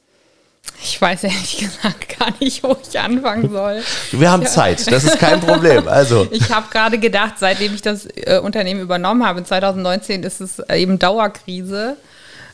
Ich 0.83 1.01
weiß 1.01 1.25
ehrlich 1.25 1.59
gesagt 1.59 2.19
gar 2.19 2.33
nicht, 2.39 2.63
wo 2.63 2.77
ich 2.89 2.99
anfangen 2.99 3.51
soll. 3.51 3.83
Wir 4.13 4.31
haben 4.31 4.47
Zeit, 4.47 4.91
das 4.91 5.05
ist 5.05 5.19
kein 5.19 5.41
Problem. 5.41 5.89
Also. 5.89 6.29
Ich 6.31 6.51
habe 6.51 6.67
gerade 6.71 6.99
gedacht, 6.99 7.35
seitdem 7.39 7.75
ich 7.75 7.83
das 7.83 8.07
äh, 8.15 8.41
Unternehmen 8.43 8.81
übernommen 8.81 9.27
habe, 9.27 9.43
2019 9.43 10.23
ist 10.23 10.41
es 10.41 10.61
eben 10.71 10.99
Dauerkrise. 10.99 11.97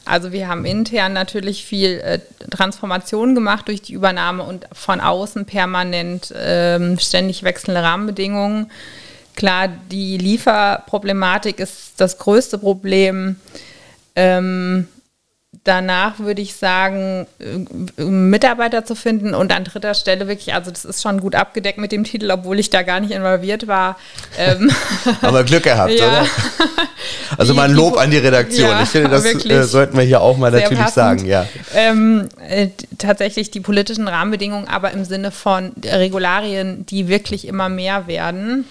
Also 0.06 0.32
wir 0.32 0.48
haben 0.48 0.64
intern 0.64 1.12
natürlich 1.12 1.64
viel 1.64 1.98
äh, 1.98 2.20
Transformation 2.50 3.34
gemacht 3.34 3.68
durch 3.68 3.82
die 3.82 3.92
Übernahme 3.92 4.44
und 4.44 4.66
von 4.72 5.00
außen 5.00 5.46
permanent 5.46 6.32
ähm, 6.36 6.98
ständig 6.98 7.42
wechselnde 7.42 7.82
Rahmenbedingungen. 7.82 8.70
Klar, 9.34 9.68
die 9.90 10.16
Lieferproblematik 10.16 11.58
ist 11.58 11.94
das 11.98 12.18
größte 12.18 12.58
Problem. 12.58 13.36
Ähm, 14.14 14.88
danach 15.64 16.18
würde 16.18 16.42
ich 16.42 16.54
sagen, 16.54 17.26
äh, 17.38 18.02
Mitarbeiter 18.02 18.84
zu 18.84 18.94
finden 18.94 19.34
und 19.34 19.52
an 19.52 19.64
dritter 19.64 19.94
Stelle 19.94 20.28
wirklich, 20.28 20.54
also 20.54 20.70
das 20.70 20.84
ist 20.84 21.02
schon 21.02 21.20
gut 21.20 21.34
abgedeckt 21.34 21.78
mit 21.78 21.92
dem 21.92 22.04
Titel, 22.04 22.30
obwohl 22.30 22.58
ich 22.58 22.70
da 22.70 22.82
gar 22.82 23.00
nicht 23.00 23.12
involviert 23.12 23.66
war. 23.66 23.98
Ähm 24.38 24.70
Aber 25.22 25.44
Glück 25.44 25.64
gehabt, 25.64 25.92
ja. 25.92 26.06
oder? 26.06 26.26
Also 27.38 27.54
mal 27.54 27.68
ein 27.68 27.74
Lob 27.74 27.98
an 27.98 28.10
die 28.10 28.18
Redaktion. 28.18 28.70
Ja, 28.70 28.82
ich 28.82 28.88
finde, 28.88 29.10
das 29.10 29.24
äh, 29.24 29.62
sollten 29.64 29.96
wir 29.96 30.04
hier 30.04 30.20
auch 30.20 30.36
mal 30.36 30.50
natürlich 30.50 30.78
passend. 30.78 30.94
sagen, 30.94 31.26
ja. 31.26 31.46
Ähm, 31.74 32.28
äh, 32.48 32.68
tatsächlich 32.98 33.50
die 33.50 33.60
politischen 33.60 34.08
Rahmenbedingungen, 34.08 34.68
aber 34.68 34.92
im 34.92 35.04
Sinne 35.04 35.30
von 35.30 35.72
Regularien, 35.84 36.86
die 36.86 37.08
wirklich 37.08 37.46
immer 37.46 37.68
mehr 37.68 38.06
werden. 38.06 38.64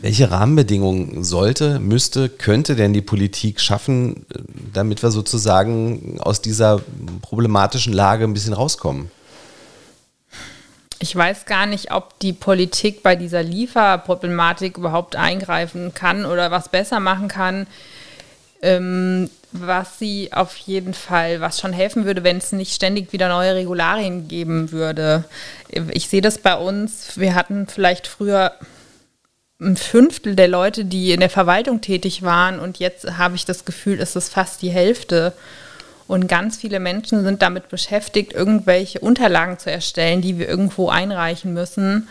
Welche 0.00 0.30
Rahmenbedingungen 0.30 1.24
sollte, 1.24 1.80
müsste, 1.80 2.28
könnte 2.28 2.76
denn 2.76 2.92
die 2.92 3.02
Politik 3.02 3.60
schaffen, 3.60 4.26
damit 4.72 5.02
wir 5.02 5.10
sozusagen 5.10 6.20
aus 6.20 6.40
dieser 6.40 6.80
problematischen 7.20 7.92
Lage 7.92 8.24
ein 8.24 8.32
bisschen 8.32 8.52
rauskommen? 8.52 9.10
Ich 11.00 11.14
weiß 11.14 11.46
gar 11.46 11.66
nicht, 11.66 11.92
ob 11.92 12.18
die 12.20 12.32
Politik 12.32 13.02
bei 13.02 13.16
dieser 13.16 13.42
Lieferproblematik 13.42 14.78
überhaupt 14.78 15.16
eingreifen 15.16 15.94
kann 15.94 16.24
oder 16.24 16.50
was 16.50 16.68
besser 16.68 17.00
machen 17.00 17.28
kann. 17.28 17.66
Ähm, 18.62 19.30
was 19.52 19.98
sie 19.98 20.32
auf 20.32 20.56
jeden 20.56 20.92
Fall, 20.92 21.40
was 21.40 21.60
schon 21.60 21.72
helfen 21.72 22.04
würde, 22.04 22.24
wenn 22.24 22.36
es 22.36 22.52
nicht 22.52 22.74
ständig 22.74 23.12
wieder 23.12 23.28
neue 23.28 23.54
Regularien 23.54 24.28
geben 24.28 24.72
würde. 24.72 25.24
Ich 25.92 26.08
sehe 26.08 26.20
das 26.20 26.38
bei 26.38 26.54
uns. 26.54 27.16
Wir 27.16 27.34
hatten 27.34 27.66
vielleicht 27.66 28.06
früher 28.06 28.52
ein 29.60 29.76
Fünftel 29.76 30.36
der 30.36 30.48
Leute, 30.48 30.84
die 30.84 31.12
in 31.12 31.20
der 31.20 31.30
Verwaltung 31.30 31.80
tätig 31.80 32.22
waren 32.22 32.60
und 32.60 32.78
jetzt 32.78 33.18
habe 33.18 33.34
ich 33.34 33.44
das 33.44 33.64
Gefühl, 33.64 33.98
ist 33.98 34.14
es 34.14 34.28
fast 34.28 34.62
die 34.62 34.70
Hälfte. 34.70 35.32
Und 36.06 36.26
ganz 36.26 36.56
viele 36.56 36.80
Menschen 36.80 37.22
sind 37.22 37.42
damit 37.42 37.68
beschäftigt, 37.68 38.32
irgendwelche 38.32 39.00
Unterlagen 39.00 39.58
zu 39.58 39.70
erstellen, 39.70 40.22
die 40.22 40.38
wir 40.38 40.48
irgendwo 40.48 40.88
einreichen 40.88 41.52
müssen. 41.52 42.08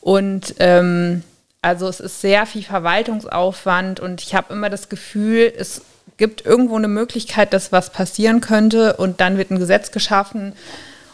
Und 0.00 0.56
ähm, 0.58 1.22
also 1.60 1.86
es 1.86 2.00
ist 2.00 2.20
sehr 2.20 2.46
viel 2.46 2.64
Verwaltungsaufwand 2.64 4.00
und 4.00 4.22
ich 4.22 4.34
habe 4.34 4.52
immer 4.52 4.70
das 4.70 4.88
Gefühl, 4.88 5.52
es 5.56 5.82
gibt 6.16 6.44
irgendwo 6.44 6.76
eine 6.76 6.88
Möglichkeit, 6.88 7.52
dass 7.52 7.70
was 7.70 7.90
passieren 7.90 8.40
könnte 8.40 8.94
und 8.94 9.20
dann 9.20 9.38
wird 9.38 9.50
ein 9.50 9.60
Gesetz 9.60 9.92
geschaffen, 9.92 10.54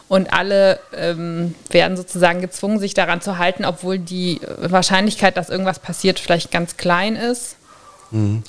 und 0.09 0.33
alle 0.33 0.79
ähm, 0.93 1.55
werden 1.69 1.95
sozusagen 1.95 2.41
gezwungen, 2.41 2.79
sich 2.79 2.93
daran 2.93 3.21
zu 3.21 3.37
halten, 3.37 3.63
obwohl 3.63 3.99
die 3.99 4.41
Wahrscheinlichkeit, 4.59 5.37
dass 5.37 5.49
irgendwas 5.49 5.79
passiert, 5.79 6.19
vielleicht 6.19 6.51
ganz 6.51 6.75
klein 6.75 7.15
ist. 7.15 7.55
Mhm. 8.11 8.43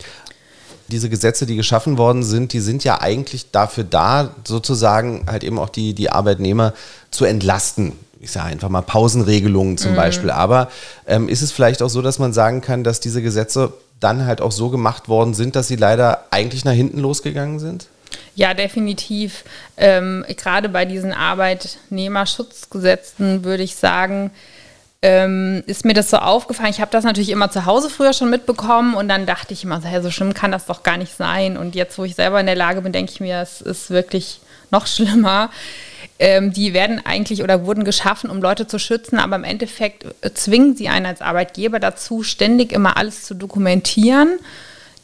Diese 0.89 1.09
Gesetze, 1.09 1.47
die 1.47 1.55
geschaffen 1.55 1.99
worden 1.99 2.25
sind, 2.25 2.53
die 2.53 2.61
sind 2.61 2.83
ja 2.83 3.01
eigentlich 3.01 3.53
dafür 3.53 3.85
da, 3.85 4.35
sozusagen 4.45 5.27
halt 5.31 5.45
eben 5.45 5.59
auch 5.59 5.69
die, 5.69 5.95
die 5.95 6.11
Arbeitnehmer 6.11 6.73
zu 7.13 7.25
entlasten 7.27 7.93
ich 8.23 8.33
sage 8.33 8.49
einfach 8.49 8.69
mal 8.69 8.83
Pausenregelungen 8.83 9.79
zum 9.79 9.93
mhm. 9.93 9.97
Beispiel. 9.97 10.31
Aber 10.31 10.69
ähm, 11.07 11.29
ist 11.29 11.41
es 11.41 11.53
vielleicht 11.53 11.83
auch 11.83 11.89
so, 11.89 12.03
dass 12.03 12.19
man 12.19 12.35
sagen 12.35 12.61
kann, 12.61 12.85
dass 12.85 13.01
diese 13.01 13.23
Gesetze 13.23 13.73
dann 13.99 14.27
halt 14.27 14.43
auch 14.43 14.53
so 14.53 14.69
gemacht 14.69 15.09
worden 15.09 15.33
sind, 15.33 15.57
dass 15.57 15.69
sie 15.69 15.77
leider 15.77 16.25
eigentlich 16.31 16.65
nach 16.65 16.73
hinten 16.73 17.01
losgegangen 17.01 17.59
sind? 17.59 17.89
Ja, 18.41 18.55
definitiv. 18.55 19.45
Ähm, 19.77 20.25
gerade 20.35 20.71
bei 20.71 20.87
diesen 20.87 21.13
Arbeitnehmerschutzgesetzen 21.13 23.45
würde 23.45 23.63
ich 23.63 23.77
sagen, 23.77 24.31
ähm, 25.03 25.63
ist 25.67 25.85
mir 25.85 25.93
das 25.93 26.09
so 26.09 26.17
aufgefallen. 26.17 26.71
Ich 26.71 26.81
habe 26.81 26.91
das 26.91 27.05
natürlich 27.05 27.29
immer 27.29 27.51
zu 27.51 27.67
Hause 27.67 27.91
früher 27.91 28.15
schon 28.15 28.31
mitbekommen 28.31 28.95
und 28.95 29.09
dann 29.09 29.27
dachte 29.27 29.53
ich 29.53 29.65
immer, 29.65 29.83
so, 29.83 29.89
so 30.01 30.11
schlimm 30.11 30.33
kann 30.33 30.53
das 30.53 30.65
doch 30.65 30.83
gar 30.83 30.97
nicht 30.97 31.15
sein. 31.15 31.59
Und 31.59 31.75
jetzt, 31.75 31.99
wo 31.99 32.05
ich 32.05 32.15
selber 32.15 32.41
in 32.41 32.47
der 32.47 32.57
Lage 32.57 32.81
bin, 32.81 32.93
denke 32.93 33.13
ich 33.13 33.21
mir, 33.21 33.43
es 33.43 33.61
ist 33.61 33.91
wirklich 33.91 34.41
noch 34.71 34.87
schlimmer. 34.87 35.51
Ähm, 36.19 36.51
die 36.51 36.73
werden 36.73 37.05
eigentlich 37.05 37.43
oder 37.43 37.67
wurden 37.67 37.85
geschaffen, 37.85 38.31
um 38.31 38.41
Leute 38.41 38.67
zu 38.67 38.79
schützen, 38.79 39.19
aber 39.19 39.37
im 39.37 39.45
Endeffekt 39.45 40.07
äh, 40.23 40.33
zwingen 40.33 40.77
sie 40.77 40.89
einen 40.89 41.05
als 41.05 41.21
Arbeitgeber 41.21 41.79
dazu, 41.79 42.23
ständig 42.23 42.73
immer 42.73 42.97
alles 42.97 43.25
zu 43.25 43.35
dokumentieren, 43.35 44.39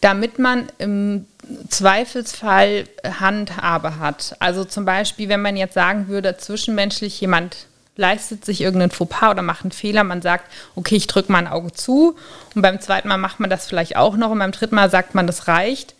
damit 0.00 0.38
man 0.38 0.66
im 0.78 1.26
Zweifelsfall 1.68 2.84
Handhabe 3.20 3.98
hat. 3.98 4.36
Also 4.40 4.64
zum 4.64 4.84
Beispiel, 4.84 5.28
wenn 5.28 5.42
man 5.42 5.56
jetzt 5.56 5.74
sagen 5.74 6.08
würde, 6.08 6.36
zwischenmenschlich 6.36 7.20
jemand 7.20 7.66
leistet 7.96 8.44
sich 8.44 8.60
irgendeinen 8.60 8.90
Fauxpas 8.90 9.30
oder 9.30 9.42
macht 9.42 9.64
einen 9.64 9.72
Fehler, 9.72 10.04
man 10.04 10.22
sagt, 10.22 10.50
okay, 10.74 10.96
ich 10.96 11.06
drücke 11.06 11.32
mal 11.32 11.38
ein 11.38 11.48
Auge 11.48 11.72
zu 11.72 12.16
und 12.54 12.62
beim 12.62 12.80
zweiten 12.80 13.08
Mal 13.08 13.16
macht 13.16 13.40
man 13.40 13.48
das 13.48 13.66
vielleicht 13.66 13.96
auch 13.96 14.16
noch 14.16 14.30
und 14.30 14.38
beim 14.38 14.52
dritten 14.52 14.74
Mal 14.74 14.90
sagt 14.90 15.14
man, 15.14 15.26
das 15.26 15.48
reicht, 15.48 15.94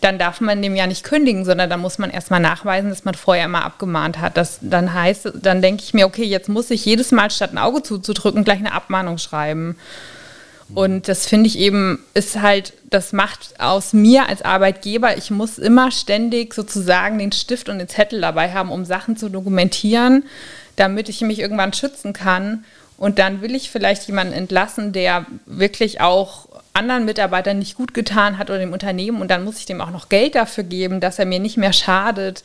dann 0.00 0.18
darf 0.18 0.40
man 0.40 0.62
dem 0.62 0.76
ja 0.76 0.86
nicht 0.86 1.04
kündigen, 1.04 1.44
sondern 1.44 1.68
dann 1.68 1.80
muss 1.80 1.98
man 1.98 2.10
erstmal 2.10 2.40
nachweisen, 2.40 2.88
dass 2.88 3.04
man 3.04 3.14
vorher 3.14 3.44
immer 3.46 3.64
abgemahnt 3.64 4.18
hat. 4.18 4.36
Das 4.36 4.58
dann 4.62 4.94
heißt, 4.94 5.32
dann 5.42 5.60
denke 5.60 5.82
ich 5.82 5.92
mir, 5.92 6.06
okay, 6.06 6.24
jetzt 6.24 6.48
muss 6.48 6.70
ich 6.70 6.84
jedes 6.84 7.10
Mal 7.12 7.30
statt 7.30 7.52
ein 7.52 7.58
Auge 7.58 7.82
zuzudrücken 7.82 8.44
gleich 8.44 8.60
eine 8.60 8.72
Abmahnung 8.72 9.18
schreiben. 9.18 9.76
Und 10.74 11.08
das 11.08 11.26
finde 11.26 11.48
ich 11.48 11.58
eben, 11.58 11.98
ist 12.14 12.40
halt, 12.40 12.72
das 12.84 13.12
macht 13.12 13.58
aus 13.58 13.92
mir 13.92 14.28
als 14.28 14.42
Arbeitgeber, 14.42 15.16
ich 15.16 15.30
muss 15.30 15.58
immer 15.58 15.90
ständig 15.90 16.54
sozusagen 16.54 17.18
den 17.18 17.32
Stift 17.32 17.68
und 17.68 17.78
den 17.78 17.88
Zettel 17.88 18.20
dabei 18.20 18.52
haben, 18.52 18.70
um 18.70 18.84
Sachen 18.84 19.16
zu 19.16 19.28
dokumentieren, 19.28 20.24
damit 20.76 21.08
ich 21.08 21.20
mich 21.22 21.40
irgendwann 21.40 21.72
schützen 21.72 22.12
kann. 22.12 22.64
Und 22.96 23.18
dann 23.18 23.40
will 23.40 23.54
ich 23.54 23.70
vielleicht 23.70 24.06
jemanden 24.06 24.34
entlassen, 24.34 24.92
der 24.92 25.26
wirklich 25.46 26.00
auch 26.00 26.48
anderen 26.72 27.04
Mitarbeitern 27.04 27.58
nicht 27.58 27.74
gut 27.74 27.94
getan 27.94 28.38
hat 28.38 28.50
oder 28.50 28.58
dem 28.58 28.72
Unternehmen. 28.72 29.20
Und 29.20 29.30
dann 29.30 29.42
muss 29.42 29.58
ich 29.58 29.66
dem 29.66 29.80
auch 29.80 29.90
noch 29.90 30.08
Geld 30.08 30.34
dafür 30.34 30.64
geben, 30.64 31.00
dass 31.00 31.18
er 31.18 31.26
mir 31.26 31.40
nicht 31.40 31.56
mehr 31.56 31.72
schadet. 31.72 32.42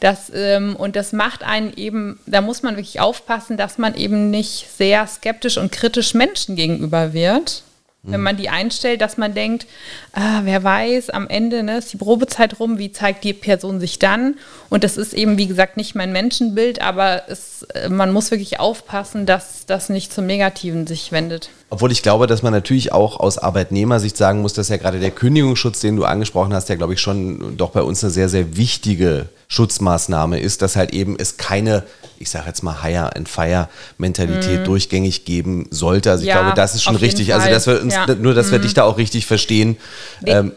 Das, 0.00 0.30
ähm, 0.34 0.76
und 0.76 0.96
das 0.96 1.12
macht 1.12 1.44
einen 1.44 1.72
eben, 1.76 2.18
da 2.26 2.40
muss 2.40 2.62
man 2.62 2.76
wirklich 2.76 3.00
aufpassen, 3.00 3.56
dass 3.56 3.78
man 3.78 3.94
eben 3.94 4.30
nicht 4.30 4.66
sehr 4.76 5.06
skeptisch 5.06 5.56
und 5.56 5.72
kritisch 5.72 6.14
Menschen 6.14 6.56
gegenüber 6.56 7.12
wird. 7.12 7.62
Wenn 8.06 8.20
man 8.20 8.36
die 8.36 8.50
einstellt, 8.50 9.00
dass 9.00 9.16
man 9.16 9.32
denkt, 9.32 9.66
ah, 10.12 10.42
wer 10.44 10.62
weiß, 10.62 11.08
am 11.08 11.26
Ende 11.26 11.62
ne, 11.62 11.78
ist 11.78 11.90
die 11.90 11.96
Probezeit 11.96 12.60
rum, 12.60 12.76
wie 12.76 12.92
zeigt 12.92 13.24
die 13.24 13.32
Person 13.32 13.80
sich 13.80 13.98
dann? 13.98 14.36
Und 14.68 14.84
das 14.84 14.98
ist 14.98 15.14
eben, 15.14 15.38
wie 15.38 15.46
gesagt, 15.46 15.78
nicht 15.78 15.94
mein 15.94 16.12
Menschenbild, 16.12 16.82
aber 16.82 17.22
es, 17.28 17.62
äh, 17.74 17.88
man 17.88 18.12
muss 18.12 18.30
wirklich 18.30 18.60
aufpassen, 18.60 19.24
dass 19.24 19.64
das 19.64 19.88
nicht 19.88 20.12
zum 20.12 20.26
Negativen 20.26 20.86
sich 20.86 21.12
wendet. 21.12 21.48
Obwohl 21.74 21.90
ich 21.90 22.02
glaube, 22.02 22.28
dass 22.28 22.44
man 22.44 22.52
natürlich 22.52 22.92
auch 22.92 23.18
aus 23.18 23.36
Arbeitnehmersicht 23.36 24.16
sagen 24.16 24.42
muss, 24.42 24.52
dass 24.52 24.68
ja 24.68 24.76
gerade 24.76 25.00
der 25.00 25.10
Kündigungsschutz, 25.10 25.80
den 25.80 25.96
du 25.96 26.04
angesprochen 26.04 26.54
hast, 26.54 26.68
ja, 26.68 26.76
glaube 26.76 26.94
ich, 26.94 27.00
schon 27.00 27.56
doch 27.56 27.70
bei 27.70 27.82
uns 27.82 28.04
eine 28.04 28.12
sehr, 28.12 28.28
sehr 28.28 28.56
wichtige 28.56 29.26
Schutzmaßnahme 29.48 30.38
ist, 30.38 30.62
dass 30.62 30.76
halt 30.76 30.92
eben 30.92 31.16
es 31.18 31.36
keine, 31.36 31.82
ich 32.20 32.30
sage 32.30 32.46
jetzt 32.46 32.62
mal 32.62 32.84
Hire 32.84 33.16
and 33.16 33.28
Fire 33.28 33.68
Mentalität 33.98 34.60
mm. 34.60 34.64
durchgängig 34.66 35.24
geben 35.24 35.66
sollte. 35.72 36.12
Also 36.12 36.22
ich 36.22 36.28
ja, 36.28 36.42
glaube, 36.42 36.54
das 36.54 36.76
ist 36.76 36.84
schon 36.84 36.94
richtig. 36.94 37.34
Also 37.34 37.50
dass 37.50 37.66
wir 37.66 37.82
uns 37.82 37.92
ja. 37.92 38.06
nur, 38.14 38.34
dass 38.34 38.50
mm. 38.50 38.52
wir 38.52 38.58
dich 38.60 38.74
da 38.74 38.84
auch 38.84 38.96
richtig 38.96 39.26
verstehen. 39.26 39.76
Ähm, 40.24 40.52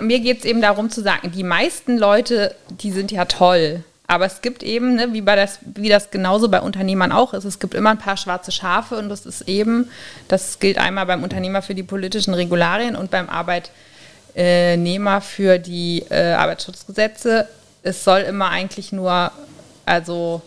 mir 0.00 0.20
geht 0.20 0.38
es 0.38 0.44
eben 0.46 0.62
darum 0.62 0.88
zu 0.88 1.02
sagen, 1.02 1.30
die 1.30 1.44
meisten 1.44 1.98
Leute, 1.98 2.54
die 2.80 2.90
sind 2.90 3.12
ja 3.12 3.26
toll. 3.26 3.84
Aber 4.06 4.26
es 4.26 4.42
gibt 4.42 4.62
eben, 4.62 4.96
ne, 4.96 5.12
wie, 5.14 5.22
bei 5.22 5.34
das, 5.34 5.60
wie 5.62 5.88
das 5.88 6.10
genauso 6.10 6.48
bei 6.48 6.60
Unternehmern 6.60 7.10
auch 7.10 7.32
ist, 7.32 7.44
es 7.44 7.58
gibt 7.58 7.74
immer 7.74 7.90
ein 7.90 7.98
paar 7.98 8.18
schwarze 8.18 8.52
Schafe 8.52 8.96
und 8.96 9.08
das 9.08 9.24
ist 9.24 9.48
eben, 9.48 9.90
das 10.28 10.58
gilt 10.58 10.76
einmal 10.78 11.06
beim 11.06 11.22
Unternehmer 11.22 11.62
für 11.62 11.74
die 11.74 11.82
politischen 11.82 12.34
Regularien 12.34 12.96
und 12.96 13.10
beim 13.10 13.30
Arbeitnehmer 13.30 15.22
für 15.22 15.58
die 15.58 16.04
äh, 16.10 16.32
Arbeitsschutzgesetze. 16.32 17.48
Es 17.82 18.04
soll 18.04 18.20
immer 18.20 18.50
eigentlich 18.50 18.92
nur, 18.92 19.30
also 19.86 20.42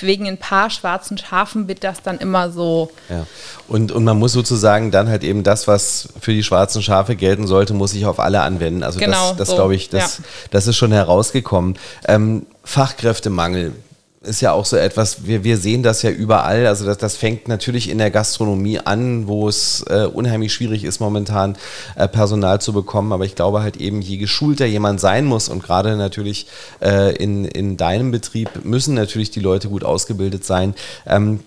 wegen 0.00 0.26
ein 0.26 0.38
paar 0.38 0.70
schwarzen 0.70 1.18
Schafen 1.18 1.68
wird 1.68 1.84
das 1.84 2.02
dann 2.02 2.18
immer 2.18 2.50
so. 2.50 2.90
Ja. 3.08 3.26
Und, 3.66 3.92
und 3.92 4.04
man 4.04 4.18
muss 4.18 4.32
sozusagen 4.32 4.90
dann 4.90 5.08
halt 5.08 5.24
eben 5.24 5.42
das, 5.42 5.66
was 5.66 6.08
für 6.20 6.32
die 6.32 6.42
schwarzen 6.42 6.82
Schafe 6.82 7.16
gelten 7.16 7.46
sollte, 7.46 7.74
muss 7.74 7.92
sich 7.92 8.06
auf 8.06 8.20
alle 8.20 8.42
anwenden. 8.42 8.82
Also 8.82 8.98
genau, 8.98 9.30
das, 9.30 9.38
das 9.38 9.48
so. 9.48 9.54
glaube 9.56 9.74
ich, 9.74 9.88
das, 9.88 10.18
ja. 10.18 10.24
das 10.50 10.66
ist 10.66 10.76
schon 10.76 10.92
herausgekommen. 10.92 11.76
Ähm, 12.06 12.46
Fachkräftemangel 12.64 13.72
ist 14.20 14.40
ja 14.40 14.52
auch 14.52 14.64
so 14.64 14.76
etwas, 14.76 15.26
wir, 15.26 15.44
wir 15.44 15.56
sehen 15.56 15.82
das 15.82 16.02
ja 16.02 16.10
überall. 16.10 16.66
Also 16.66 16.84
das, 16.84 16.98
das 16.98 17.16
fängt 17.16 17.46
natürlich 17.46 17.88
in 17.88 17.98
der 17.98 18.10
Gastronomie 18.10 18.80
an, 18.80 19.28
wo 19.28 19.48
es 19.48 19.84
äh, 19.88 20.06
unheimlich 20.06 20.52
schwierig 20.52 20.82
ist, 20.82 20.98
momentan 20.98 21.56
äh, 21.94 22.08
Personal 22.08 22.60
zu 22.60 22.72
bekommen. 22.72 23.12
Aber 23.12 23.24
ich 23.24 23.36
glaube 23.36 23.62
halt 23.62 23.76
eben, 23.76 24.02
je 24.02 24.16
geschulter 24.16 24.66
jemand 24.66 25.00
sein 25.00 25.24
muss 25.24 25.48
und 25.48 25.62
gerade 25.62 25.96
natürlich 25.96 26.48
äh, 26.80 27.14
in, 27.16 27.44
in 27.44 27.76
deinem 27.76 28.10
Betrieb 28.10 28.64
müssen 28.64 28.94
natürlich 28.94 29.30
die 29.30 29.40
Leute 29.40 29.68
gut 29.68 29.84
ausgebildet 29.84 30.44
sein. 30.44 30.74
Ähm, 31.06 31.40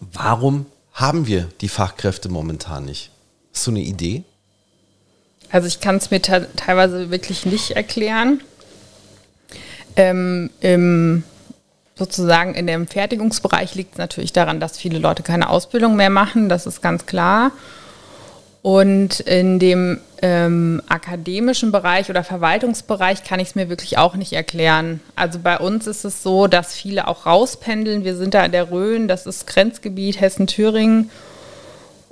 warum 0.00 0.64
haben 0.94 1.26
wir 1.26 1.48
die 1.60 1.68
Fachkräfte 1.68 2.30
momentan 2.30 2.86
nicht? 2.86 3.10
Hast 3.52 3.66
du 3.66 3.70
eine 3.70 3.80
Idee? 3.80 4.24
Also 5.50 5.68
ich 5.68 5.80
kann 5.80 5.96
es 5.96 6.10
mir 6.10 6.22
teilweise 6.22 7.10
wirklich 7.10 7.44
nicht 7.44 7.72
erklären. 7.72 8.40
Ähm, 9.96 10.50
Im 10.60 11.22
sozusagen 11.96 12.54
in 12.54 12.66
dem 12.66 12.86
Fertigungsbereich 12.86 13.74
liegt 13.74 13.92
es 13.92 13.98
natürlich 13.98 14.32
daran, 14.32 14.60
dass 14.60 14.78
viele 14.78 14.98
Leute 14.98 15.22
keine 15.22 15.48
Ausbildung 15.48 15.96
mehr 15.96 16.10
machen, 16.10 16.48
das 16.48 16.66
ist 16.66 16.82
ganz 16.82 17.06
klar. 17.06 17.52
Und 18.62 19.20
in 19.20 19.58
dem 19.58 20.00
ähm, 20.22 20.80
akademischen 20.88 21.70
Bereich 21.70 22.08
oder 22.08 22.24
Verwaltungsbereich 22.24 23.22
kann 23.22 23.38
ich 23.38 23.48
es 23.48 23.54
mir 23.54 23.68
wirklich 23.68 23.98
auch 23.98 24.14
nicht 24.14 24.32
erklären. 24.32 25.00
Also 25.16 25.38
bei 25.38 25.58
uns 25.58 25.86
ist 25.86 26.06
es 26.06 26.22
so, 26.22 26.46
dass 26.46 26.74
viele 26.74 27.06
auch 27.06 27.26
rauspendeln. 27.26 28.04
Wir 28.04 28.16
sind 28.16 28.32
da 28.32 28.42
in 28.42 28.52
der 28.52 28.70
Rhön, 28.70 29.06
das 29.06 29.26
ist 29.26 29.46
Grenzgebiet 29.46 30.18
Hessen-Thüringen. 30.18 31.10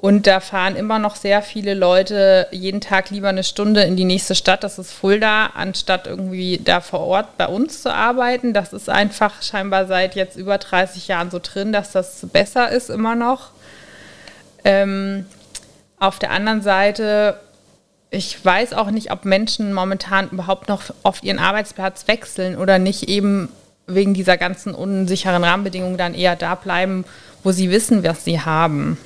Und 0.03 0.27
da 0.27 0.41
fahren 0.41 0.75
immer 0.75 0.99
noch 0.99 1.15
sehr 1.15 1.43
viele 1.43 1.75
Leute 1.75 2.49
jeden 2.51 2.81
Tag 2.81 3.11
lieber 3.11 3.29
eine 3.29 3.45
Stunde 3.45 3.83
in 3.83 3.95
die 3.95 4.05
nächste 4.05 4.35
Stadt, 4.35 4.65
das 4.65 4.81
ist 4.81 4.91
Fulda, 4.91 5.51
anstatt 5.55 6.09
irgendwie 6.09 6.59
da 6.59 6.81
vor 6.81 7.03
Ort 7.03 7.39
bei 7.39 7.47
uns 7.47 7.83
zu 7.83 7.95
arbeiten. 7.95 8.53
Das 8.53 8.73
ist 8.73 8.91
einfach 8.91 9.45
scheinbar 9.45 9.87
seit 9.87 10.17
jetzt 10.17 10.37
über 10.37 10.59
30 10.59 11.07
Jahren 11.07 11.31
so 11.31 11.39
drin, 11.41 11.73
dass 11.73 11.93
das 11.93 12.27
besser 12.33 12.69
ist 12.73 12.91
immer 12.91 13.15
noch. 13.15 13.51
Ähm, 14.65 15.25
auf 16.01 16.19
der 16.19 16.33
anderen 16.33 16.63
Seite, 16.63 17.39
ich 18.11 18.45
weiß 18.45 18.73
auch 18.73 18.91
nicht, 18.91 19.13
ob 19.13 19.25
Menschen 19.25 19.73
momentan 19.73 20.31
überhaupt 20.31 20.69
noch 20.69 20.83
auf 21.05 21.23
ihren 21.23 21.39
Arbeitsplatz 21.39 22.09
wechseln 22.09 22.57
oder 22.57 22.81
nicht 22.81 23.09
eben 23.09 23.51
wegen 23.87 24.15
dieser 24.15 24.37
ganzen 24.37 24.75
unsicheren 24.75 25.45
Rahmenbedingungen 25.45 25.97
dann 25.97 26.15
eher 26.15 26.35
da 26.35 26.57
bleiben, 26.57 27.05
wo 27.45 27.53
sie 27.53 27.71
wissen, 27.71 28.03
was 28.03 28.25
sie 28.25 28.41
haben. 28.41 28.99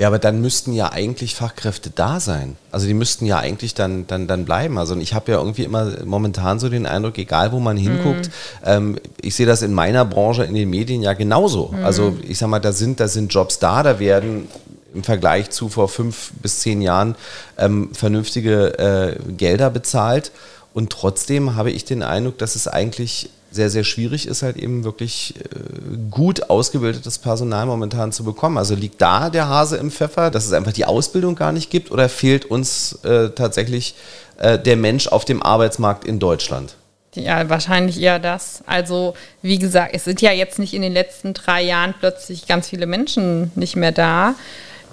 Ja, 0.00 0.06
aber 0.06 0.18
dann 0.18 0.40
müssten 0.40 0.72
ja 0.72 0.92
eigentlich 0.92 1.34
Fachkräfte 1.34 1.90
da 1.94 2.20
sein. 2.20 2.56
Also 2.70 2.86
die 2.86 2.94
müssten 2.94 3.26
ja 3.26 3.36
eigentlich 3.38 3.74
dann, 3.74 4.06
dann, 4.06 4.26
dann 4.26 4.46
bleiben. 4.46 4.78
Also 4.78 4.96
ich 4.96 5.12
habe 5.12 5.30
ja 5.30 5.38
irgendwie 5.38 5.64
immer 5.64 5.92
momentan 6.06 6.58
so 6.58 6.70
den 6.70 6.86
Eindruck, 6.86 7.18
egal 7.18 7.52
wo 7.52 7.60
man 7.60 7.76
hinguckt, 7.76 8.28
mm. 8.28 8.64
ähm, 8.64 8.98
ich 9.20 9.34
sehe 9.34 9.44
das 9.44 9.60
in 9.60 9.74
meiner 9.74 10.06
Branche, 10.06 10.44
in 10.44 10.54
den 10.54 10.70
Medien 10.70 11.02
ja 11.02 11.12
genauso. 11.12 11.74
Mm. 11.78 11.84
Also 11.84 12.16
ich 12.26 12.38
sag 12.38 12.48
mal, 12.48 12.60
da 12.60 12.72
sind, 12.72 12.98
da 12.98 13.08
sind 13.08 13.30
Jobs 13.34 13.58
da, 13.58 13.82
da 13.82 13.98
werden 13.98 14.48
im 14.94 15.04
Vergleich 15.04 15.50
zu 15.50 15.68
vor 15.68 15.90
fünf 15.90 16.32
bis 16.40 16.60
zehn 16.60 16.80
Jahren 16.80 17.14
ähm, 17.58 17.90
vernünftige 17.92 18.78
äh, 18.78 19.32
Gelder 19.34 19.68
bezahlt. 19.68 20.32
Und 20.72 20.88
trotzdem 20.88 21.56
habe 21.56 21.72
ich 21.72 21.84
den 21.84 22.02
Eindruck, 22.02 22.38
dass 22.38 22.56
es 22.56 22.68
eigentlich 22.68 23.28
sehr, 23.50 23.70
sehr 23.70 23.84
schwierig 23.84 24.26
ist, 24.26 24.42
halt 24.42 24.56
eben 24.56 24.84
wirklich 24.84 25.34
äh, 25.38 25.96
gut 26.10 26.50
ausgebildetes 26.50 27.18
Personal 27.18 27.66
momentan 27.66 28.12
zu 28.12 28.24
bekommen. 28.24 28.58
Also 28.58 28.74
liegt 28.74 29.00
da 29.00 29.30
der 29.30 29.48
Hase 29.48 29.76
im 29.76 29.90
Pfeffer, 29.90 30.30
dass 30.30 30.46
es 30.46 30.52
einfach 30.52 30.72
die 30.72 30.84
Ausbildung 30.84 31.34
gar 31.34 31.52
nicht 31.52 31.70
gibt 31.70 31.90
oder 31.90 32.08
fehlt 32.08 32.44
uns 32.44 32.98
äh, 33.04 33.30
tatsächlich 33.30 33.94
äh, 34.38 34.58
der 34.58 34.76
Mensch 34.76 35.08
auf 35.08 35.24
dem 35.24 35.42
Arbeitsmarkt 35.42 36.04
in 36.04 36.18
Deutschland? 36.18 36.74
Ja, 37.14 37.48
wahrscheinlich 37.48 38.00
eher 38.00 38.20
das. 38.20 38.62
Also, 38.66 39.14
wie 39.42 39.58
gesagt, 39.58 39.94
es 39.94 40.04
sind 40.04 40.22
ja 40.22 40.30
jetzt 40.30 40.60
nicht 40.60 40.74
in 40.74 40.82
den 40.82 40.92
letzten 40.92 41.34
drei 41.34 41.62
Jahren 41.62 41.94
plötzlich 41.98 42.46
ganz 42.46 42.68
viele 42.68 42.86
Menschen 42.86 43.50
nicht 43.56 43.74
mehr 43.74 43.90
da 43.90 44.34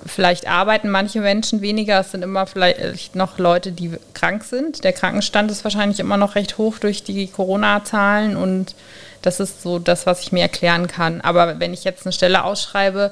vielleicht 0.05 0.47
arbeiten 0.47 0.89
manche 0.89 1.19
Menschen 1.19 1.61
weniger. 1.61 1.99
Es 1.99 2.11
sind 2.11 2.23
immer 2.23 2.47
vielleicht 2.47 3.15
noch 3.15 3.37
Leute, 3.37 3.71
die 3.71 3.97
krank 4.13 4.43
sind. 4.43 4.83
Der 4.83 4.93
Krankenstand 4.93 5.51
ist 5.51 5.63
wahrscheinlich 5.63 5.99
immer 5.99 6.17
noch 6.17 6.35
recht 6.35 6.57
hoch 6.57 6.79
durch 6.79 7.03
die 7.03 7.27
Corona-Zahlen 7.27 8.35
und 8.35 8.75
das 9.21 9.39
ist 9.39 9.61
so 9.61 9.79
das, 9.79 10.05
was 10.05 10.21
ich 10.21 10.31
mir 10.31 10.41
erklären 10.41 10.87
kann. 10.87 11.21
Aber 11.21 11.59
wenn 11.59 11.73
ich 11.73 11.83
jetzt 11.83 12.05
eine 12.05 12.13
Stelle 12.13 12.43
ausschreibe, 12.43 13.11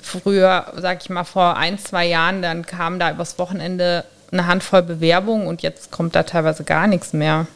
früher, 0.00 0.72
sag 0.76 1.02
ich 1.02 1.10
mal, 1.10 1.24
vor 1.24 1.56
ein, 1.56 1.78
zwei 1.78 2.06
Jahren, 2.06 2.42
dann 2.42 2.66
kam 2.66 2.98
da 2.98 3.10
übers 3.10 3.38
Wochenende 3.38 4.04
eine 4.30 4.46
Handvoll 4.46 4.82
Bewerbungen 4.82 5.46
und 5.46 5.62
jetzt 5.62 5.90
kommt 5.90 6.14
da 6.14 6.22
teilweise 6.22 6.64
gar 6.64 6.86
nichts 6.86 7.12
mehr. 7.12 7.46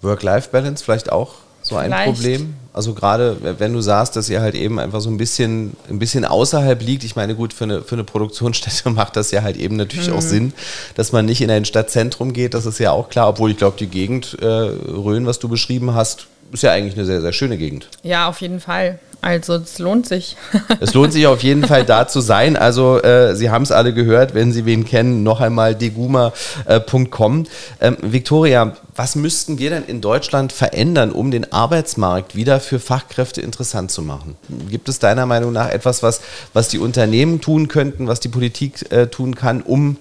Work-Life-Balance 0.00 0.84
vielleicht 0.84 1.12
auch 1.12 1.34
so 1.72 1.78
ein 1.78 1.90
Vielleicht. 1.90 2.14
Problem? 2.14 2.54
Also 2.74 2.94
gerade 2.94 3.36
wenn 3.58 3.72
du 3.72 3.80
sagst, 3.82 4.16
dass 4.16 4.30
ihr 4.30 4.40
halt 4.40 4.54
eben 4.54 4.78
einfach 4.78 5.00
so 5.00 5.10
ein 5.10 5.18
bisschen, 5.18 5.76
ein 5.90 5.98
bisschen 5.98 6.24
außerhalb 6.24 6.80
liegt. 6.82 7.04
Ich 7.04 7.16
meine, 7.16 7.34
gut, 7.34 7.52
für 7.52 7.64
eine, 7.64 7.82
für 7.82 7.96
eine 7.96 8.04
Produktionsstätte 8.04 8.90
macht 8.90 9.16
das 9.16 9.30
ja 9.30 9.42
halt 9.42 9.56
eben 9.56 9.76
natürlich 9.76 10.08
mhm. 10.08 10.14
auch 10.14 10.22
Sinn, 10.22 10.52
dass 10.94 11.12
man 11.12 11.26
nicht 11.26 11.42
in 11.42 11.50
ein 11.50 11.64
Stadtzentrum 11.64 12.32
geht. 12.32 12.54
Das 12.54 12.64
ist 12.64 12.78
ja 12.78 12.92
auch 12.92 13.10
klar, 13.10 13.28
obwohl 13.28 13.50
ich 13.50 13.58
glaube, 13.58 13.76
die 13.78 13.88
Gegend 13.88 14.38
äh, 14.40 14.46
Rhön, 14.46 15.26
was 15.26 15.38
du 15.38 15.48
beschrieben 15.48 15.94
hast, 15.94 16.28
ist 16.52 16.62
ja 16.62 16.72
eigentlich 16.72 16.94
eine 16.94 17.06
sehr, 17.06 17.20
sehr 17.20 17.32
schöne 17.32 17.56
Gegend. 17.56 17.88
Ja, 18.02 18.28
auf 18.28 18.40
jeden 18.40 18.60
Fall. 18.60 18.98
Also 19.24 19.54
es 19.54 19.78
lohnt 19.78 20.08
sich. 20.08 20.36
es 20.80 20.94
lohnt 20.94 21.12
sich 21.12 21.28
auf 21.28 21.44
jeden 21.44 21.64
Fall 21.64 21.84
da 21.84 22.08
zu 22.08 22.20
sein. 22.20 22.56
Also 22.56 23.00
äh, 23.00 23.36
Sie 23.36 23.50
haben 23.50 23.62
es 23.62 23.70
alle 23.70 23.94
gehört, 23.94 24.34
wenn 24.34 24.52
Sie 24.52 24.66
wen 24.66 24.84
kennen, 24.84 25.22
noch 25.22 25.40
einmal 25.40 25.76
deguma.com. 25.76 27.46
Ähm, 27.80 27.96
Victoria, 28.02 28.76
was 28.96 29.14
müssten 29.14 29.60
wir 29.60 29.70
denn 29.70 29.84
in 29.84 30.00
Deutschland 30.00 30.52
verändern, 30.52 31.12
um 31.12 31.30
den 31.30 31.52
Arbeitsmarkt 31.52 32.34
wieder 32.34 32.58
für 32.58 32.80
Fachkräfte 32.80 33.40
interessant 33.40 33.92
zu 33.92 34.02
machen? 34.02 34.34
Gibt 34.68 34.88
es 34.88 34.98
deiner 34.98 35.24
Meinung 35.24 35.52
nach 35.52 35.70
etwas, 35.70 36.02
was, 36.02 36.20
was 36.52 36.66
die 36.68 36.80
Unternehmen 36.80 37.40
tun 37.40 37.68
könnten, 37.68 38.08
was 38.08 38.18
die 38.18 38.28
Politik 38.28 38.90
äh, 38.90 39.06
tun 39.06 39.36
kann, 39.36 39.62
um 39.62 39.98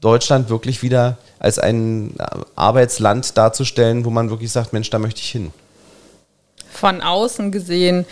Deutschland 0.00 0.48
wirklich 0.48 0.82
wieder 0.82 1.18
als 1.40 1.58
ein 1.58 2.14
Arbeitsland 2.54 3.36
darzustellen, 3.36 4.04
wo 4.04 4.10
man 4.10 4.30
wirklich 4.30 4.52
sagt, 4.52 4.72
Mensch, 4.72 4.90
da 4.90 5.00
möchte 5.00 5.20
ich 5.20 5.30
hin? 5.30 5.50
Von 6.80 7.02
außen 7.02 7.52
gesehen 7.52 8.06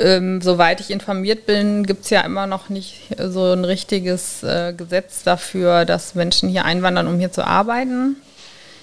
ähm, 0.00 0.40
soweit 0.40 0.80
ich 0.80 0.90
informiert 0.90 1.46
bin, 1.46 1.84
gibt 1.84 2.04
es 2.04 2.10
ja 2.10 2.22
immer 2.22 2.46
noch 2.46 2.68
nicht 2.68 3.14
so 3.18 3.52
ein 3.52 3.64
richtiges 3.64 4.42
äh, 4.42 4.72
Gesetz 4.72 5.22
dafür, 5.24 5.84
dass 5.84 6.14
Menschen 6.14 6.48
hier 6.48 6.64
einwandern, 6.64 7.06
um 7.06 7.18
hier 7.18 7.32
zu 7.32 7.46
arbeiten. 7.46 8.16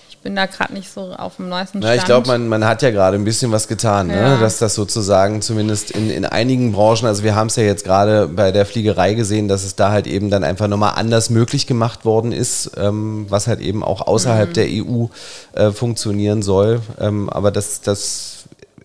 Ich 0.10 0.18
bin 0.20 0.36
da 0.36 0.46
gerade 0.46 0.74
nicht 0.74 0.92
so 0.92 1.14
auf 1.14 1.38
dem 1.38 1.48
neuesten 1.48 1.80
Stand. 1.80 1.84
Na, 1.84 1.96
ich 1.96 2.04
glaube, 2.04 2.28
man, 2.28 2.48
man 2.50 2.66
hat 2.66 2.82
ja 2.82 2.92
gerade 2.92 3.18
ein 3.18 3.24
bisschen 3.24 3.52
was 3.52 3.68
getan, 3.68 4.08
ne? 4.08 4.16
ja. 4.16 4.34
ne? 4.36 4.40
dass 4.40 4.58
das 4.58 4.76
sozusagen 4.76 5.42
zumindest 5.42 5.92
in, 5.92 6.10
in 6.10 6.26
einigen 6.26 6.74
Branchen, 6.74 7.06
also 7.06 7.24
wir 7.24 7.36
haben 7.36 7.48
es 7.48 7.56
ja 7.56 7.64
jetzt 7.64 7.86
gerade 7.86 8.28
bei 8.28 8.52
der 8.52 8.66
Fliegerei 8.66 9.14
gesehen, 9.14 9.48
dass 9.48 9.64
es 9.64 9.76
da 9.76 9.92
halt 9.92 10.08
eben 10.08 10.30
dann 10.30 10.44
einfach 10.44 10.68
nochmal 10.68 10.94
anders 10.96 11.30
möglich 11.30 11.68
gemacht 11.68 12.04
worden 12.04 12.32
ist, 12.32 12.72
ähm, 12.78 13.28
was 13.30 13.48
halt 13.48 13.62
eben 13.62 13.84
auch 13.84 14.06
außerhalb 14.06 14.50
mhm. 14.50 14.54
der 14.54 14.68
EU 14.68 15.06
äh, 15.54 15.72
funktionieren 15.72 16.42
soll. 16.42 16.82
Ähm, 17.00 17.30
aber 17.30 17.52
das, 17.52 17.82
das 17.82 18.37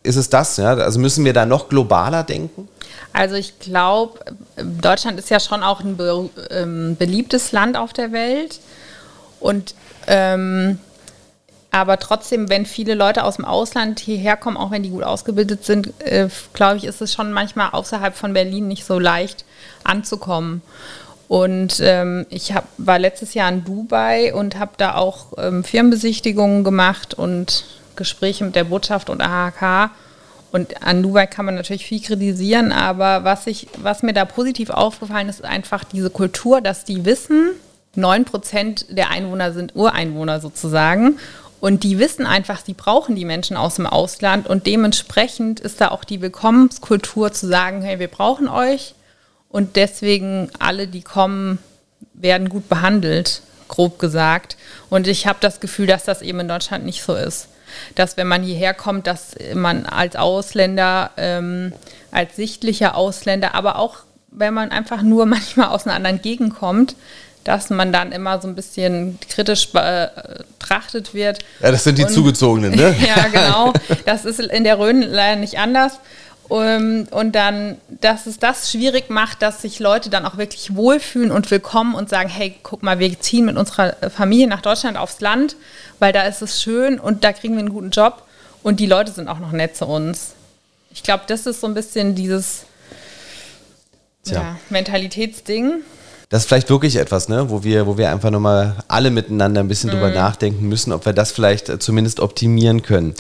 ist 0.02 0.16
es 0.16 0.28
das? 0.30 0.56
Ja? 0.56 0.74
Also 0.74 0.98
müssen 0.98 1.24
wir 1.24 1.32
da 1.32 1.46
noch 1.46 1.68
globaler 1.68 2.22
denken? 2.24 2.68
Also 3.12 3.34
ich 3.34 3.58
glaube, 3.58 4.20
Deutschland 4.56 5.18
ist 5.18 5.30
ja 5.30 5.40
schon 5.40 5.62
auch 5.62 5.80
ein 5.80 5.96
be 5.96 6.30
ähm, 6.50 6.96
beliebtes 6.96 7.52
Land 7.52 7.76
auf 7.76 7.92
der 7.92 8.12
Welt. 8.12 8.60
Und 9.40 9.74
ähm, 10.06 10.78
aber 11.70 11.98
trotzdem, 11.98 12.50
wenn 12.50 12.66
viele 12.66 12.94
Leute 12.94 13.24
aus 13.24 13.36
dem 13.36 13.46
Ausland 13.46 13.98
hierher 13.98 14.36
kommen, 14.36 14.58
auch 14.58 14.70
wenn 14.70 14.82
die 14.82 14.90
gut 14.90 15.04
ausgebildet 15.04 15.64
sind, 15.64 15.92
äh, 16.00 16.28
glaube 16.52 16.76
ich, 16.76 16.84
ist 16.84 17.00
es 17.00 17.14
schon 17.14 17.32
manchmal 17.32 17.70
außerhalb 17.70 18.14
von 18.14 18.34
Berlin 18.34 18.68
nicht 18.68 18.84
so 18.84 18.98
leicht 18.98 19.46
anzukommen. 19.82 20.60
Und 21.28 21.80
ähm, 21.80 22.26
ich 22.28 22.52
hab, 22.52 22.66
war 22.76 22.98
letztes 22.98 23.32
Jahr 23.32 23.48
in 23.48 23.64
Dubai 23.64 24.34
und 24.34 24.58
habe 24.58 24.72
da 24.76 24.96
auch 24.96 25.32
ähm, 25.38 25.64
Firmenbesichtigungen 25.64 26.62
gemacht 26.62 27.14
und 27.14 27.64
Gespräche 27.96 28.44
mit 28.44 28.54
der 28.54 28.64
Botschaft 28.64 29.10
und 29.10 29.20
AHK. 29.20 29.90
Und 30.52 30.82
an 30.82 31.02
Dubai 31.02 31.26
kann 31.26 31.46
man 31.46 31.54
natürlich 31.54 31.86
viel 31.86 32.02
kritisieren, 32.02 32.72
aber 32.72 33.24
was, 33.24 33.46
ich, 33.46 33.68
was 33.78 34.02
mir 34.02 34.12
da 34.12 34.26
positiv 34.26 34.68
aufgefallen 34.68 35.30
ist, 35.30 35.40
ist 35.40 35.46
einfach 35.46 35.82
diese 35.82 36.10
Kultur, 36.10 36.60
dass 36.60 36.84
die 36.84 37.06
wissen, 37.06 37.52
9% 37.96 38.94
der 38.94 39.10
Einwohner 39.10 39.52
sind 39.52 39.74
Ureinwohner 39.74 40.40
sozusagen. 40.40 41.18
Und 41.60 41.84
die 41.84 41.98
wissen 41.98 42.26
einfach, 42.26 42.60
sie 42.64 42.74
brauchen 42.74 43.16
die 43.16 43.24
Menschen 43.24 43.56
aus 43.56 43.76
dem 43.76 43.86
Ausland. 43.86 44.46
Und 44.46 44.66
dementsprechend 44.66 45.60
ist 45.60 45.80
da 45.80 45.88
auch 45.88 46.04
die 46.04 46.20
Willkommenskultur 46.20 47.32
zu 47.32 47.46
sagen, 47.46 47.82
hey, 47.82 47.98
wir 47.98 48.08
brauchen 48.08 48.48
euch. 48.48 48.94
Und 49.48 49.76
deswegen 49.76 50.50
alle, 50.58 50.86
die 50.86 51.02
kommen, 51.02 51.60
werden 52.14 52.48
gut 52.48 52.68
behandelt, 52.68 53.42
grob 53.68 53.98
gesagt. 53.98 54.56
Und 54.90 55.06
ich 55.06 55.26
habe 55.26 55.38
das 55.40 55.60
Gefühl, 55.60 55.86
dass 55.86 56.04
das 56.04 56.20
eben 56.20 56.40
in 56.40 56.48
Deutschland 56.48 56.84
nicht 56.84 57.02
so 57.02 57.14
ist 57.14 57.48
dass 57.94 58.16
wenn 58.16 58.26
man 58.26 58.42
hierher 58.42 58.74
kommt, 58.74 59.06
dass 59.06 59.34
man 59.54 59.86
als 59.86 60.16
Ausländer, 60.16 61.10
ähm, 61.16 61.72
als 62.10 62.36
sichtlicher 62.36 62.96
Ausländer, 62.96 63.54
aber 63.54 63.78
auch 63.78 63.98
wenn 64.30 64.54
man 64.54 64.70
einfach 64.70 65.02
nur 65.02 65.26
manchmal 65.26 65.68
aus 65.68 65.86
einer 65.86 65.94
anderen 65.94 66.22
Gegend 66.22 66.54
kommt, 66.54 66.96
dass 67.44 67.70
man 67.70 67.92
dann 67.92 68.12
immer 68.12 68.40
so 68.40 68.46
ein 68.46 68.54
bisschen 68.54 69.18
kritisch 69.28 69.70
betrachtet 69.72 71.12
wird. 71.12 71.40
Ja, 71.60 71.72
das 71.72 71.84
sind 71.84 71.98
die 71.98 72.04
Und, 72.04 72.10
Zugezogenen, 72.10 72.72
ne? 72.72 72.94
ja, 73.06 73.26
genau. 73.28 73.72
Das 74.06 74.24
ist 74.24 74.38
in 74.40 74.64
der 74.64 74.78
Rhön 74.78 75.02
leider 75.02 75.40
nicht 75.40 75.58
anders. 75.58 75.98
Um, 76.48 77.06
und 77.10 77.32
dann, 77.32 77.78
dass 77.88 78.26
es 78.26 78.38
das 78.38 78.70
schwierig 78.70 79.08
macht, 79.08 79.40
dass 79.40 79.62
sich 79.62 79.78
Leute 79.78 80.10
dann 80.10 80.26
auch 80.26 80.36
wirklich 80.36 80.74
wohlfühlen 80.74 81.30
und 81.30 81.50
willkommen 81.50 81.94
und 81.94 82.10
sagen, 82.10 82.28
hey, 82.28 82.54
guck 82.62 82.82
mal, 82.82 82.98
wir 82.98 83.18
ziehen 83.20 83.46
mit 83.46 83.56
unserer 83.56 83.94
Familie 84.10 84.48
nach 84.48 84.60
Deutschland 84.60 84.98
aufs 84.98 85.20
Land, 85.20 85.56
weil 85.98 86.12
da 86.12 86.22
ist 86.22 86.42
es 86.42 86.60
schön 86.60 87.00
und 87.00 87.24
da 87.24 87.32
kriegen 87.32 87.54
wir 87.54 87.60
einen 87.60 87.72
guten 87.72 87.90
Job 87.90 88.24
und 88.62 88.80
die 88.80 88.86
Leute 88.86 89.12
sind 89.12 89.28
auch 89.28 89.38
noch 89.38 89.52
nett 89.52 89.76
zu 89.76 89.86
uns. 89.86 90.32
Ich 90.92 91.02
glaube, 91.02 91.24
das 91.26 91.46
ist 91.46 91.60
so 91.60 91.66
ein 91.66 91.74
bisschen 91.74 92.14
dieses 92.14 92.64
ja, 94.26 94.56
Mentalitätsding. 94.68 95.82
Das 96.28 96.42
ist 96.42 96.48
vielleicht 96.48 96.70
wirklich 96.70 96.96
etwas, 96.96 97.28
ne, 97.28 97.50
wo 97.50 97.62
wir, 97.64 97.86
wo 97.86 97.98
wir 97.98 98.10
einfach 98.10 98.30
nochmal 98.30 98.76
alle 98.88 99.10
miteinander 99.10 99.60
ein 99.60 99.68
bisschen 99.68 99.90
mhm. 99.90 99.94
drüber 99.94 100.10
nachdenken 100.10 100.68
müssen, 100.68 100.92
ob 100.92 101.06
wir 101.06 101.12
das 101.12 101.32
vielleicht 101.32 101.82
zumindest 101.82 102.20
optimieren 102.20 102.82
können. 102.82 103.14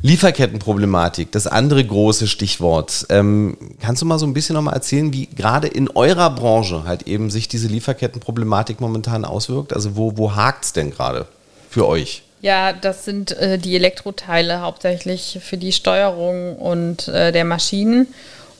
Lieferkettenproblematik, 0.00 1.32
das 1.32 1.48
andere 1.48 1.84
große 1.84 2.28
Stichwort. 2.28 3.06
Ähm, 3.10 3.56
kannst 3.80 4.00
du 4.00 4.06
mal 4.06 4.18
so 4.18 4.26
ein 4.26 4.34
bisschen 4.34 4.54
nochmal 4.54 4.74
erzählen, 4.74 5.12
wie 5.12 5.26
gerade 5.26 5.66
in 5.66 5.90
eurer 5.90 6.30
Branche 6.30 6.84
halt 6.84 7.08
eben 7.08 7.30
sich 7.30 7.48
diese 7.48 7.66
Lieferkettenproblematik 7.66 8.80
momentan 8.80 9.24
auswirkt? 9.24 9.72
Also 9.74 9.96
wo, 9.96 10.16
wo 10.16 10.36
hakt 10.36 10.66
es 10.66 10.72
denn 10.72 10.92
gerade 10.92 11.26
für 11.68 11.88
euch? 11.88 12.22
Ja, 12.40 12.72
das 12.72 13.04
sind 13.04 13.32
äh, 13.32 13.58
die 13.58 13.74
Elektroteile 13.74 14.60
hauptsächlich 14.60 15.40
für 15.42 15.56
die 15.56 15.72
Steuerung 15.72 16.56
und 16.56 17.08
äh, 17.08 17.32
der 17.32 17.44
Maschinen. 17.44 18.06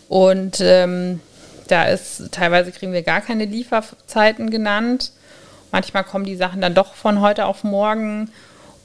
Und 0.08 0.58
ähm, 0.60 1.20
da 1.68 1.84
ist 1.84 2.32
teilweise 2.32 2.72
kriegen 2.72 2.92
wir 2.92 3.02
gar 3.02 3.20
keine 3.20 3.44
Lieferzeiten 3.44 4.50
genannt. 4.50 5.12
Manchmal 5.70 6.02
kommen 6.02 6.24
die 6.24 6.36
Sachen 6.36 6.60
dann 6.60 6.74
doch 6.74 6.94
von 6.94 7.20
heute 7.20 7.46
auf 7.46 7.62
morgen. 7.62 8.30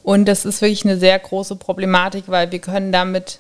Und 0.04 0.26
das 0.26 0.46
ist 0.46 0.62
wirklich 0.62 0.86
eine 0.86 0.98
sehr 0.98 1.18
große 1.18 1.56
Problematik, 1.56 2.26
weil 2.28 2.52
wir 2.52 2.60
können 2.60 2.92
damit 2.92 3.40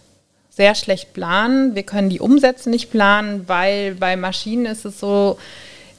sehr 0.49 0.75
schlecht 0.75 1.13
planen. 1.13 1.75
Wir 1.75 1.83
können 1.83 2.09
die 2.09 2.19
Umsätze 2.19 2.69
nicht 2.69 2.91
planen, 2.91 3.47
weil 3.47 3.95
bei 3.95 4.15
Maschinen 4.15 4.65
ist 4.65 4.85
es 4.85 4.99
so, 4.99 5.37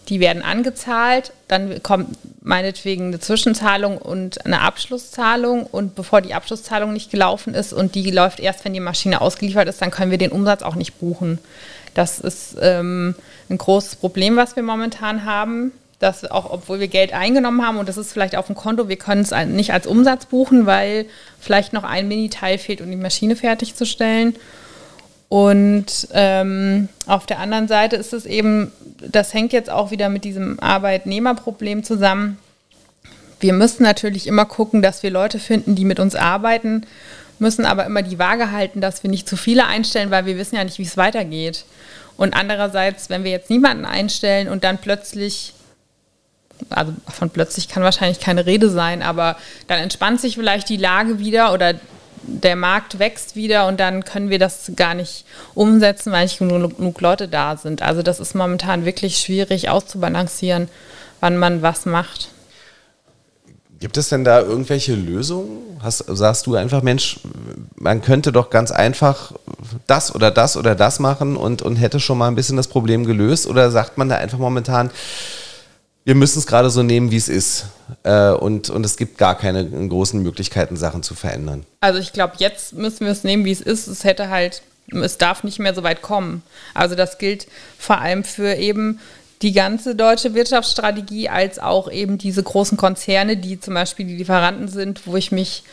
die 0.08 0.20
werden 0.20 0.42
angezahlt, 0.42 1.32
dann 1.48 1.82
kommt 1.82 2.18
meinetwegen 2.42 3.06
eine 3.06 3.20
Zwischenzahlung 3.20 3.96
und 3.96 4.44
eine 4.44 4.60
Abschlusszahlung 4.60 5.64
und 5.64 5.94
bevor 5.94 6.20
die 6.20 6.34
Abschlusszahlung 6.34 6.92
nicht 6.92 7.10
gelaufen 7.10 7.54
ist 7.54 7.72
und 7.72 7.94
die 7.94 8.10
läuft 8.10 8.38
erst, 8.38 8.64
wenn 8.66 8.74
die 8.74 8.80
Maschine 8.80 9.22
ausgeliefert 9.22 9.66
ist, 9.66 9.80
dann 9.80 9.90
können 9.90 10.10
wir 10.10 10.18
den 10.18 10.30
Umsatz 10.30 10.62
auch 10.62 10.74
nicht 10.74 11.00
buchen. 11.00 11.38
Das 11.94 12.20
ist 12.20 12.56
ähm, 12.60 13.14
ein 13.48 13.56
großes 13.56 13.96
Problem, 13.96 14.36
was 14.36 14.56
wir 14.56 14.62
momentan 14.62 15.24
haben 15.24 15.72
dass 16.04 16.30
auch 16.30 16.50
obwohl 16.50 16.80
wir 16.80 16.88
Geld 16.88 17.14
eingenommen 17.14 17.66
haben 17.66 17.78
und 17.78 17.88
das 17.88 17.96
ist 17.96 18.12
vielleicht 18.12 18.36
auf 18.36 18.46
dem 18.46 18.54
Konto, 18.54 18.88
wir 18.88 18.96
können 18.96 19.22
es 19.22 19.32
nicht 19.46 19.72
als 19.72 19.86
Umsatz 19.86 20.26
buchen, 20.26 20.66
weil 20.66 21.06
vielleicht 21.40 21.72
noch 21.72 21.82
ein 21.82 22.06
Miniteil 22.08 22.58
fehlt, 22.58 22.82
um 22.82 22.90
die 22.90 22.96
Maschine 22.96 23.36
fertigzustellen. 23.36 24.36
Und 25.30 26.08
ähm, 26.12 26.90
auf 27.06 27.24
der 27.24 27.38
anderen 27.38 27.68
Seite 27.68 27.96
ist 27.96 28.12
es 28.12 28.26
eben, 28.26 28.70
das 29.00 29.32
hängt 29.32 29.54
jetzt 29.54 29.70
auch 29.70 29.90
wieder 29.90 30.10
mit 30.10 30.24
diesem 30.24 30.60
Arbeitnehmerproblem 30.60 31.82
zusammen. 31.82 32.38
Wir 33.40 33.54
müssen 33.54 33.82
natürlich 33.82 34.26
immer 34.26 34.44
gucken, 34.44 34.82
dass 34.82 35.02
wir 35.02 35.10
Leute 35.10 35.38
finden, 35.38 35.74
die 35.74 35.86
mit 35.86 36.00
uns 36.00 36.14
arbeiten, 36.14 36.86
müssen 37.38 37.64
aber 37.64 37.86
immer 37.86 38.02
die 38.02 38.18
Waage 38.18 38.52
halten, 38.52 38.82
dass 38.82 39.02
wir 39.02 39.10
nicht 39.10 39.26
zu 39.26 39.36
viele 39.36 39.66
einstellen, 39.66 40.10
weil 40.10 40.26
wir 40.26 40.36
wissen 40.36 40.56
ja 40.56 40.64
nicht, 40.64 40.78
wie 40.78 40.82
es 40.82 40.98
weitergeht. 40.98 41.64
Und 42.18 42.34
andererseits, 42.34 43.08
wenn 43.08 43.24
wir 43.24 43.30
jetzt 43.30 43.50
niemanden 43.50 43.86
einstellen 43.86 44.48
und 44.48 44.64
dann 44.64 44.78
plötzlich 44.78 45.54
also 46.70 46.92
von 47.08 47.30
plötzlich 47.30 47.68
kann 47.68 47.82
wahrscheinlich 47.82 48.20
keine 48.20 48.46
Rede 48.46 48.70
sein, 48.70 49.02
aber 49.02 49.36
dann 49.66 49.78
entspannt 49.78 50.20
sich 50.20 50.36
vielleicht 50.36 50.68
die 50.68 50.76
Lage 50.76 51.18
wieder 51.18 51.52
oder 51.52 51.74
der 52.26 52.56
Markt 52.56 52.98
wächst 52.98 53.36
wieder 53.36 53.66
und 53.66 53.78
dann 53.78 54.04
können 54.04 54.30
wir 54.30 54.38
das 54.38 54.72
gar 54.76 54.94
nicht 54.94 55.24
umsetzen, 55.54 56.12
weil 56.12 56.24
nicht 56.24 56.38
genug, 56.38 57.00
Leute 57.00 57.28
da 57.28 57.56
sind. 57.56 57.82
Also 57.82 58.02
das 58.02 58.20
ist 58.20 58.34
momentan 58.34 58.84
wirklich 58.84 59.18
schwierig 59.18 59.68
auszubalancieren, 59.68 60.68
wann 61.20 61.36
man 61.36 61.62
was 61.62 61.86
macht. 61.86 62.30
Gibt 63.80 63.98
es 63.98 64.08
denn 64.08 64.24
da 64.24 64.40
irgendwelche 64.40 64.94
Lösungen? 64.94 65.78
Hast, 65.82 66.04
sagst 66.08 66.46
du 66.46 66.54
einfach, 66.54 66.82
Mensch, 66.82 67.20
man 67.76 68.00
könnte 68.00 68.32
doch 68.32 68.48
ganz 68.48 68.70
einfach 68.70 69.32
das 69.86 70.14
oder 70.14 70.30
das 70.30 70.56
oder 70.56 70.74
das 70.74 71.00
machen 71.00 71.36
und, 71.36 71.60
und 71.60 71.76
hätte 71.76 72.00
schon 72.00 72.16
mal 72.16 72.28
ein 72.28 72.34
bisschen 72.34 72.56
das 72.56 72.68
Problem 72.68 73.04
gelöst? 73.04 73.46
Oder 73.46 73.70
sagt 73.70 73.98
man 73.98 74.08
da 74.08 74.16
einfach 74.16 74.38
momentan, 74.38 74.90
wir 76.04 76.14
müssen 76.14 76.38
es 76.38 76.46
gerade 76.46 76.70
so 76.70 76.82
nehmen, 76.82 77.10
wie 77.10 77.16
es 77.16 77.28
ist. 77.28 77.66
Äh, 78.02 78.30
und, 78.30 78.68
und 78.70 78.84
es 78.84 78.96
gibt 78.96 79.18
gar 79.18 79.36
keine 79.36 79.64
großen 79.88 80.22
Möglichkeiten, 80.22 80.76
Sachen 80.76 81.02
zu 81.02 81.14
verändern. 81.14 81.64
Also 81.80 81.98
ich 81.98 82.12
glaube, 82.12 82.34
jetzt 82.38 82.74
müssen 82.74 83.06
wir 83.06 83.12
es 83.12 83.24
nehmen, 83.24 83.44
wie 83.44 83.52
es 83.52 83.62
ist. 83.62 83.86
Es 83.86 84.04
hätte 84.04 84.28
halt, 84.28 84.62
es 84.92 85.16
darf 85.16 85.44
nicht 85.44 85.58
mehr 85.58 85.74
so 85.74 85.82
weit 85.82 86.02
kommen. 86.02 86.42
Also 86.74 86.94
das 86.94 87.18
gilt 87.18 87.46
vor 87.78 88.00
allem 88.00 88.22
für 88.24 88.54
eben 88.54 89.00
die 89.40 89.52
ganze 89.52 89.94
deutsche 89.94 90.34
Wirtschaftsstrategie, 90.34 91.28
als 91.28 91.58
auch 91.58 91.90
eben 91.90 92.18
diese 92.18 92.42
großen 92.42 92.76
Konzerne, 92.76 93.36
die 93.36 93.58
zum 93.58 93.74
Beispiel 93.74 94.06
die 94.06 94.16
Lieferanten 94.16 94.68
sind, 94.68 95.06
wo 95.06 95.16
ich 95.16 95.32
mich 95.32 95.64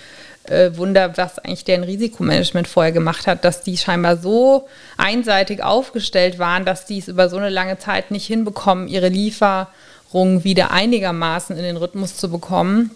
äh, 0.45 0.71
wundere, 0.75 1.13
was 1.17 1.39
eigentlich 1.39 1.65
deren 1.65 1.83
Risikomanagement 1.83 2.67
vorher 2.67 2.91
gemacht 2.91 3.27
hat, 3.27 3.45
dass 3.45 3.63
die 3.63 3.77
scheinbar 3.77 4.17
so 4.17 4.67
einseitig 4.97 5.61
aufgestellt 5.61 6.39
waren, 6.39 6.65
dass 6.65 6.85
die 6.85 6.97
es 6.97 7.07
über 7.07 7.29
so 7.29 7.37
eine 7.37 7.49
lange 7.49 7.77
Zeit 7.79 8.11
nicht 8.11 8.27
hinbekommen, 8.27 8.87
ihre 8.87 9.09
Liefer- 9.09 9.67
wieder 10.13 10.71
einigermaßen 10.71 11.55
in 11.57 11.63
den 11.63 11.77
Rhythmus 11.77 12.17
zu 12.17 12.29
bekommen. 12.29 12.91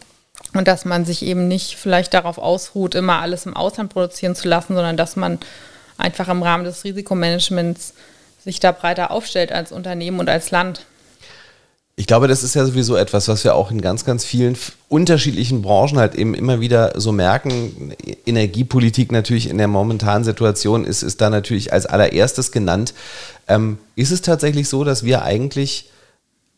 Und 0.53 0.67
dass 0.67 0.85
man 0.85 1.05
sich 1.05 1.23
eben 1.23 1.47
nicht 1.47 1.75
vielleicht 1.75 2.13
darauf 2.13 2.37
ausruht, 2.37 2.95
immer 2.95 3.21
alles 3.21 3.45
im 3.45 3.55
Ausland 3.55 3.91
produzieren 3.91 4.35
zu 4.35 4.47
lassen, 4.47 4.75
sondern 4.75 4.97
dass 4.97 5.15
man 5.15 5.39
einfach 5.97 6.27
im 6.27 6.43
Rahmen 6.43 6.65
des 6.65 6.83
Risikomanagements 6.83 7.93
sich 8.43 8.59
da 8.59 8.71
breiter 8.71 9.11
aufstellt 9.11 9.51
als 9.51 9.71
Unternehmen 9.71 10.19
und 10.19 10.29
als 10.29 10.51
Land. 10.51 10.85
Ich 11.97 12.07
glaube, 12.07 12.27
das 12.27 12.43
ist 12.43 12.55
ja 12.55 12.65
sowieso 12.65 12.97
etwas, 12.97 13.29
was 13.29 13.45
wir 13.45 13.55
auch 13.55 13.71
in 13.71 13.79
ganz, 13.79 14.03
ganz 14.03 14.25
vielen 14.25 14.57
unterschiedlichen 14.89 15.61
Branchen 15.61 15.97
halt 15.97 16.15
eben 16.15 16.33
immer 16.33 16.59
wieder 16.59 16.99
so 16.99 17.13
merken. 17.13 17.93
Energiepolitik 18.25 19.13
natürlich 19.13 19.49
in 19.49 19.57
der 19.57 19.69
momentanen 19.69 20.25
Situation 20.25 20.83
ist, 20.83 21.03
ist 21.03 21.21
da 21.21 21.29
natürlich 21.29 21.71
als 21.71 21.85
allererstes 21.85 22.51
genannt. 22.51 22.93
Ähm, 23.47 23.77
ist 23.95 24.11
es 24.11 24.21
tatsächlich 24.21 24.67
so, 24.67 24.83
dass 24.83 25.05
wir 25.05 25.23
eigentlich 25.23 25.89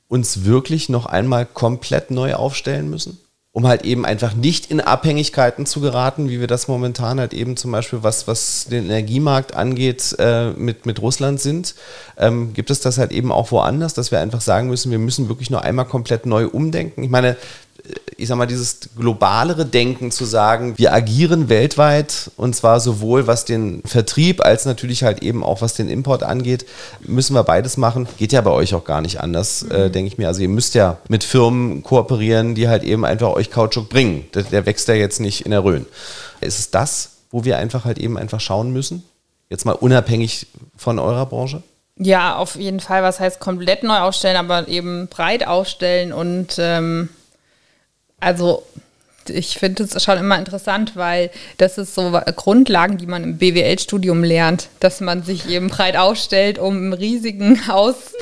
uns 0.08 0.46
wirklich 0.46 0.90
noch 0.90 1.06
einmal 1.06 1.46
komplett 1.46 2.12
neu 2.12 2.36
aufstellen 2.36 2.90
müssen? 2.90 3.20
Um 3.52 3.66
halt 3.66 3.86
eben 3.86 4.06
einfach 4.06 4.36
nicht 4.36 4.70
in 4.70 4.80
Abhängigkeiten 4.80 5.66
zu 5.66 5.82
geraten, 5.82 6.30
wie 6.30 6.40
wir 6.40 6.46
das 6.46 6.68
momentan 6.68 7.20
halt 7.20 7.34
eben 7.34 7.58
zum 7.58 7.72
Beispiel, 7.72 8.04
was, 8.04 8.28
was 8.28 8.66
den 8.66 8.86
Energiemarkt 8.86 9.56
angeht, 9.56 10.16
äh, 10.20 10.52
mit, 10.52 10.86
mit 10.86 11.02
Russland 11.02 11.42
sind. 11.42 11.74
Ähm, 12.20 12.54
gibt 12.54 12.70
es 12.70 12.82
das 12.82 13.00
halt 13.00 13.12
eben 13.12 13.32
auch 13.32 13.52
woanders, 13.52 13.96
dass 13.96 14.12
wir 14.12 14.20
einfach 14.20 14.42
sagen 14.42 14.68
müssen, 14.68 14.92
wir 14.92 15.00
müssen 15.00 15.28
wirklich 15.28 15.50
nur 15.50 15.64
einmal 15.64 15.86
komplett 15.86 16.28
neu 16.28 16.46
umdenken? 16.46 17.02
Ich 17.02 17.10
meine, 17.10 17.36
ich 18.18 18.28
sag 18.28 18.38
mal, 18.38 18.48
dieses 18.48 18.80
globalere 18.98 19.66
Denken 19.66 20.12
zu 20.12 20.26
sagen, 20.26 20.78
wir 20.78 20.94
agieren 20.94 21.50
weltweit 21.50 22.32
und 22.36 22.56
zwar 22.56 22.80
sowohl 22.80 23.28
was 23.28 23.46
den 23.46 23.84
Vertrieb 23.86 24.44
als 24.44 24.66
natürlich 24.66 25.04
halt 25.04 25.22
eben 25.22 25.44
auch 25.44 25.62
was 25.62 25.76
den 25.76 25.88
Import 25.88 26.24
angeht, 26.24 26.66
müssen 27.02 27.36
wir 27.36 27.44
beides 27.44 27.78
machen. 27.78 28.08
Geht 28.18 28.34
ja 28.34 28.42
bei 28.42 28.52
euch 28.52 28.74
auch 28.74 28.86
gar 28.86 29.02
nicht 29.02 29.22
anders, 29.22 29.64
mhm. 29.64 29.72
äh, 29.72 29.90
denke 29.90 30.08
ich 30.12 30.18
mir. 30.18 30.28
Also 30.28 30.42
ihr 30.42 30.50
müsst 30.50 30.74
ja 30.74 30.98
mit 31.08 31.24
Firmen 31.24 31.84
kooperieren, 31.84 32.56
die 32.56 32.68
halt 32.68 32.84
eben 32.84 33.06
einfach 33.06 33.30
euch 33.30 33.52
Kautschuk 33.52 33.90
bringen. 33.90 34.26
Der, 34.34 34.44
der 34.44 34.66
wächst 34.66 34.88
ja 34.88 34.96
jetzt 34.96 35.20
nicht 35.20 35.46
in 35.46 35.52
der 35.52 35.64
Rhön. 35.64 35.86
Ist 36.42 36.60
es 36.60 36.72
das, 36.72 37.12
wo 37.30 37.46
wir 37.46 37.58
einfach 37.58 37.86
halt 37.86 38.00
eben 38.00 38.18
einfach 38.18 38.40
schauen 38.40 38.74
müssen? 38.74 39.04
Jetzt 39.50 39.66
mal 39.66 39.74
unabhängig 39.74 40.48
von 40.76 41.00
eurer 41.00 41.26
Branche? 41.26 41.64
Ja, 42.00 42.36
auf 42.36 42.56
jeden 42.56 42.80
Fall. 42.80 43.04
Was 43.04 43.20
heißt 43.20 43.40
komplett 43.40 43.84
neu 43.84 44.00
aufstellen, 44.00 44.38
aber 44.38 44.68
eben 44.68 45.08
breit 45.08 45.48
aufstellen 45.48 46.14
und 46.14 46.56
ähm, 46.60 47.10
also 48.20 48.64
ich 49.30 49.58
finde 49.58 49.84
es 49.84 50.04
schon 50.04 50.18
immer 50.18 50.40
interessant, 50.40 50.96
weil 50.96 51.30
das 51.58 51.78
ist 51.78 51.96
so 51.96 52.18
Grundlagen, 52.36 52.98
die 52.98 53.08
man 53.08 53.24
im 53.24 53.38
BWL-Studium 53.38 54.24
lernt, 54.24 54.70
dass 54.80 55.02
man 55.02 55.24
sich 55.24 55.50
eben 55.50 55.68
breit 55.68 55.98
aufstellt, 55.98 56.60
um 56.60 56.78
im 56.78 56.94
riesigen 56.94 57.68
Haus 57.68 58.14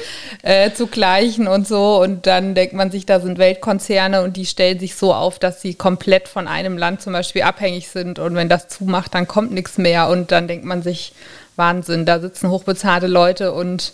äh, 0.42 0.72
zu 0.72 0.88
gleichen 0.88 1.48
und 1.48 1.68
so. 1.68 2.02
Und 2.02 2.28
dann 2.28 2.56
denkt 2.56 2.74
man 2.74 2.92
sich, 2.92 3.06
da 3.06 3.20
sind 3.20 3.38
Weltkonzerne 3.38 4.24
und 4.24 4.38
die 4.38 4.46
stellen 4.46 4.80
sich 4.80 4.96
so 4.96 5.14
auf, 5.14 5.40
dass 5.40 5.62
sie 5.62 5.76
komplett 5.76 6.28
von 6.28 6.48
einem 6.48 6.78
Land 6.78 7.02
zum 7.02 7.14
Beispiel 7.14 7.44
abhängig 7.44 7.90
sind. 7.90 8.20
Und 8.20 8.36
wenn 8.36 8.50
das 8.50 8.68
zumacht, 8.68 9.14
dann 9.14 9.28
kommt 9.28 9.52
nichts 9.52 9.78
mehr. 9.78 10.10
Und 10.10 10.32
dann 10.32 10.48
denkt 10.48 10.66
man 10.66 10.82
sich, 10.82 11.14
Wahnsinn, 11.56 12.06
da 12.06 12.20
sitzen 12.20 12.50
hochbezahlte 12.50 13.08
Leute 13.08 13.54
und 13.54 13.94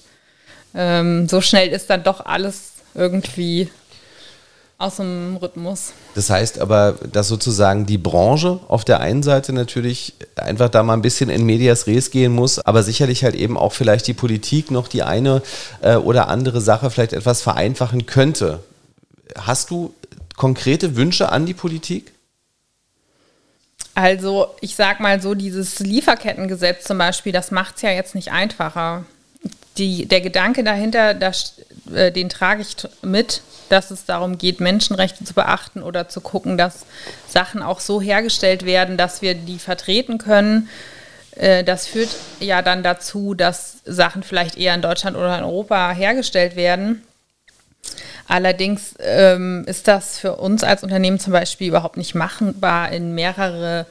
ähm, 0.74 1.28
so 1.28 1.42
schnell 1.42 1.70
ist 1.70 1.90
dann 1.90 2.04
doch 2.04 2.26
alles 2.26 2.72
irgendwie 2.96 3.70
aus 4.82 4.98
dem 4.98 5.38
Rhythmus. 5.38 5.94
Das 6.16 6.30
heißt 6.30 6.60
aber, 6.60 6.96
dass 7.12 7.28
sozusagen 7.28 7.86
die 7.86 7.98
Branche 7.98 8.60
auf 8.68 8.84
der 8.84 9.00
einen 9.00 9.24
Seite 9.24 9.54
natürlich 9.54 10.14
einfach 10.36 10.70
da 10.70 10.84
mal 10.84 10.94
ein 10.94 11.02
bisschen 11.02 11.30
in 11.30 11.46
Medias 11.46 11.88
Res 11.88 12.12
gehen 12.12 12.34
muss, 12.34 12.60
aber 12.60 12.84
sicherlich 12.84 13.24
halt 13.24 13.36
eben 13.36 13.58
auch 13.58 13.74
vielleicht 13.74 14.08
die 14.08 14.14
Politik 14.14 14.72
noch 14.72 14.88
die 14.88 15.04
eine 15.04 15.42
äh, 15.82 15.96
oder 15.96 16.28
andere 16.28 16.62
Sache 16.62 16.90
vielleicht 16.90 17.14
etwas 17.14 17.42
vereinfachen 17.42 18.06
könnte. 18.06 18.64
Hast 19.38 19.70
du 19.70 19.94
konkrete 20.36 20.96
Wünsche 20.96 21.32
an 21.32 21.46
die 21.46 21.54
Politik? 21.54 22.12
Also 23.94 24.48
ich 24.62 24.76
sag 24.76 25.00
mal 25.00 25.22
so, 25.22 25.36
dieses 25.36 25.80
Lieferkettengesetz 25.80 26.86
zum 26.86 26.98
Beispiel, 26.98 27.32
das 27.32 27.52
macht 27.52 27.76
es 27.76 27.82
ja 27.82 27.92
jetzt 27.92 28.16
nicht 28.16 28.32
einfacher. 28.32 29.06
Die, 29.82 30.06
der 30.06 30.22
Gedanke 30.22 30.64
dahinter, 30.64 31.14
das, 31.14 31.56
äh, 31.94 32.12
den 32.12 32.30
trage 32.30 32.62
ich 32.62 32.76
mit 33.02 33.42
dass 33.72 33.90
es 33.90 34.06
darum 34.06 34.38
geht, 34.38 34.60
Menschenrechte 34.60 35.24
zu 35.24 35.34
beachten 35.34 35.82
oder 35.82 36.10
zu 36.10 36.22
gucken, 36.22 36.58
dass 36.58 36.86
Sachen 37.28 37.64
auch 37.64 37.80
so 37.80 38.02
hergestellt 38.02 38.66
werden, 38.66 38.98
dass 38.98 39.22
wir 39.22 39.34
die 39.34 39.60
vertreten 39.60 40.18
können. 40.18 40.68
Äh, 41.36 41.64
das 41.64 41.88
führt 41.88 42.10
ja 42.40 42.62
dann 42.62 42.84
dazu, 42.84 43.34
dass 43.34 43.78
Sachen 43.86 44.24
vielleicht 44.24 44.58
eher 44.58 44.76
in 44.76 44.82
Deutschland 44.82 45.16
oder 45.16 45.38
in 45.38 45.46
Europa 45.46 45.92
hergestellt 45.92 46.56
werden. 46.56 47.04
Allerdings 48.28 48.96
ähm, 49.00 49.64
ist 49.68 49.88
das 49.88 50.20
für 50.20 50.36
uns 50.36 50.64
als 50.64 50.84
Unternehmen 50.84 51.20
zum 51.20 51.34
Beispiel 51.34 51.68
überhaupt 51.68 51.98
nicht 51.98 52.14
machbar, 52.14 52.92
in 52.92 53.16
mehrere 53.16 53.86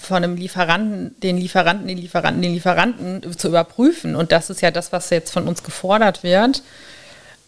von 0.00 0.18
einem 0.18 0.36
Lieferanten, 0.36 1.18
den 1.20 1.36
Lieferanten, 1.36 1.88
den 1.88 1.98
Lieferanten, 1.98 2.42
den 2.42 2.52
Lieferanten 2.52 3.36
zu 3.36 3.48
überprüfen. 3.48 4.14
Und 4.14 4.32
das 4.32 4.48
ist 4.50 4.60
ja 4.60 4.70
das, 4.70 4.92
was 4.92 5.10
jetzt 5.10 5.32
von 5.32 5.48
uns 5.48 5.62
gefordert 5.62 6.22
wird. 6.22 6.62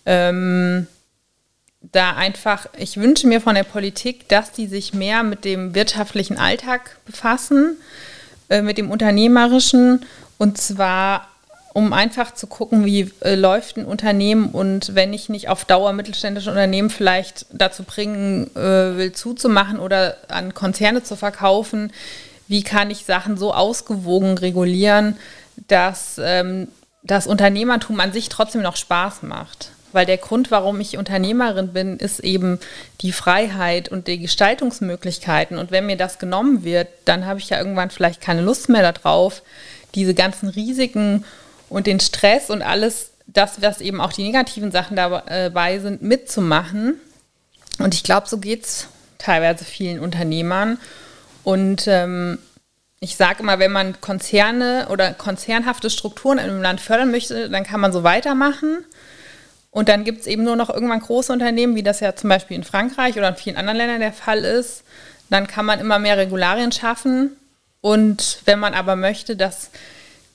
Ähm, 0.04 0.88
da 1.80 2.14
einfach, 2.14 2.66
ich 2.76 2.96
wünsche 2.96 3.26
mir 3.26 3.40
von 3.40 3.54
der 3.54 3.64
Politik, 3.64 4.28
dass 4.28 4.52
die 4.52 4.66
sich 4.66 4.94
mehr 4.94 5.22
mit 5.22 5.44
dem 5.44 5.74
wirtschaftlichen 5.74 6.38
Alltag 6.38 6.96
befassen, 7.04 7.76
äh, 8.48 8.62
mit 8.62 8.78
dem 8.78 8.90
unternehmerischen 8.90 10.04
und 10.38 10.58
zwar 10.58 11.28
um 11.74 11.92
einfach 11.92 12.34
zu 12.34 12.46
gucken, 12.46 12.84
wie 12.84 13.10
äh, 13.20 13.34
läuft 13.34 13.78
ein 13.78 13.86
Unternehmen 13.86 14.50
und 14.50 14.94
wenn 14.94 15.12
ich 15.12 15.28
nicht 15.28 15.48
auf 15.48 15.64
Dauer 15.64 15.92
mittelständische 15.92 16.50
Unternehmen 16.50 16.90
vielleicht 16.90 17.46
dazu 17.50 17.82
bringen 17.82 18.54
äh, 18.54 18.96
will, 18.96 19.12
zuzumachen 19.12 19.78
oder 19.78 20.16
an 20.28 20.52
Konzerne 20.52 21.02
zu 21.02 21.16
verkaufen, 21.16 21.92
wie 22.46 22.62
kann 22.62 22.90
ich 22.90 23.06
Sachen 23.06 23.38
so 23.38 23.54
ausgewogen 23.54 24.36
regulieren, 24.36 25.16
dass 25.68 26.20
ähm, 26.22 26.68
das 27.02 27.26
Unternehmertum 27.26 27.98
an 28.00 28.12
sich 28.12 28.28
trotzdem 28.28 28.62
noch 28.62 28.76
Spaß 28.76 29.22
macht. 29.22 29.70
Weil 29.92 30.06
der 30.06 30.18
Grund, 30.18 30.50
warum 30.50 30.80
ich 30.80 30.96
Unternehmerin 30.96 31.72
bin, 31.72 31.98
ist 31.98 32.20
eben 32.20 32.58
die 33.02 33.12
Freiheit 33.12 33.90
und 33.90 34.06
die 34.06 34.18
Gestaltungsmöglichkeiten. 34.18 35.58
Und 35.58 35.70
wenn 35.70 35.84
mir 35.84 35.96
das 35.96 36.18
genommen 36.18 36.64
wird, 36.64 36.88
dann 37.04 37.26
habe 37.26 37.40
ich 37.40 37.50
ja 37.50 37.58
irgendwann 37.58 37.90
vielleicht 37.90 38.22
keine 38.22 38.40
Lust 38.40 38.70
mehr 38.70 38.90
darauf, 38.90 39.42
diese 39.94 40.14
ganzen 40.14 40.48
Risiken 40.48 41.24
und 41.72 41.86
den 41.86 42.00
Stress 42.00 42.50
und 42.50 42.62
alles, 42.62 43.12
das, 43.26 43.62
was 43.62 43.80
eben 43.80 44.00
auch 44.00 44.12
die 44.12 44.24
negativen 44.24 44.70
Sachen 44.70 44.96
dabei 44.96 45.78
sind, 45.78 46.02
mitzumachen. 46.02 47.00
Und 47.78 47.94
ich 47.94 48.02
glaube, 48.02 48.28
so 48.28 48.38
geht 48.38 48.64
es 48.64 48.88
teilweise 49.18 49.64
vielen 49.64 49.98
Unternehmern. 49.98 50.78
Und 51.44 51.86
ähm, 51.86 52.38
ich 53.00 53.16
sage 53.16 53.42
immer, 53.42 53.58
wenn 53.58 53.72
man 53.72 54.00
Konzerne 54.00 54.86
oder 54.90 55.14
konzernhafte 55.14 55.90
Strukturen 55.90 56.38
in 56.38 56.50
einem 56.50 56.62
Land 56.62 56.80
fördern 56.80 57.10
möchte, 57.10 57.48
dann 57.48 57.64
kann 57.64 57.80
man 57.80 57.92
so 57.92 58.04
weitermachen. 58.04 58.84
Und 59.70 59.88
dann 59.88 60.04
gibt 60.04 60.20
es 60.20 60.26
eben 60.26 60.44
nur 60.44 60.56
noch 60.56 60.68
irgendwann 60.68 61.00
große 61.00 61.32
Unternehmen, 61.32 61.74
wie 61.74 61.82
das 61.82 62.00
ja 62.00 62.14
zum 62.14 62.28
Beispiel 62.28 62.56
in 62.56 62.64
Frankreich 62.64 63.16
oder 63.16 63.28
in 63.30 63.36
vielen 63.36 63.56
anderen 63.56 63.78
Ländern 63.78 64.00
der 64.00 64.12
Fall 64.12 64.44
ist. 64.44 64.84
Dann 65.30 65.46
kann 65.46 65.64
man 65.64 65.80
immer 65.80 65.98
mehr 65.98 66.18
Regularien 66.18 66.70
schaffen. 66.70 67.36
Und 67.80 68.40
wenn 68.44 68.58
man 68.58 68.74
aber 68.74 68.94
möchte, 68.94 69.34
dass 69.34 69.70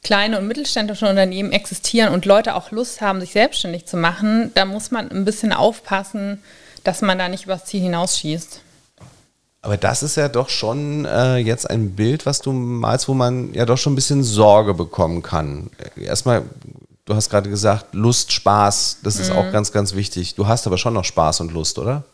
kleine 0.08 0.40
und 0.40 0.48
mittelständische 0.48 1.06
Unternehmen 1.06 1.52
existieren 1.52 2.14
und 2.14 2.24
Leute 2.24 2.56
auch 2.56 2.72
Lust 2.72 3.02
haben, 3.02 3.20
sich 3.20 3.34
selbstständig 3.34 3.86
zu 3.86 3.98
machen, 3.98 4.52
dann 4.56 4.70
muss 4.70 4.90
man 4.90 5.12
ein 5.12 5.26
bisschen 5.26 5.52
aufpassen, 5.52 6.42
dass 6.86 7.02
man 7.02 7.18
da 7.20 7.28
nicht 7.28 7.44
übers 7.44 7.66
Ziel 7.66 7.82
hinausschießt. 7.82 8.62
Aber 9.64 9.76
das 9.76 10.04
ist 10.04 10.16
ja 10.16 10.30
doch 10.30 10.48
schon 10.48 11.04
äh, 11.04 11.36
jetzt 11.36 11.70
ein 11.70 11.92
Bild, 11.92 12.26
was 12.26 12.40
du 12.40 12.54
malst, 12.54 13.10
wo 13.10 13.16
man 13.16 13.54
ja 13.54 13.66
doch 13.66 13.78
schon 13.78 13.92
ein 13.94 13.96
bisschen 13.98 14.24
Sorge 14.24 14.74
bekommen 14.74 15.24
kann. 15.24 15.72
Erstmal 15.98 16.44
du 17.04 17.14
hast 17.14 17.30
gerade 17.30 17.50
gesagt, 17.50 17.94
Lust, 17.94 18.32
Spaß, 18.32 19.00
das 19.04 19.20
ist 19.20 19.32
mhm. 19.32 19.40
auch 19.40 19.52
ganz, 19.52 19.74
ganz 19.74 19.94
wichtig. 19.94 20.36
Du 20.36 20.48
hast 20.48 20.68
aber 20.68 20.78
schon 20.78 20.94
noch 20.94 21.04
Spaß 21.04 21.42
und 21.42 21.52
Lust, 21.52 21.80
oder? 21.80 22.06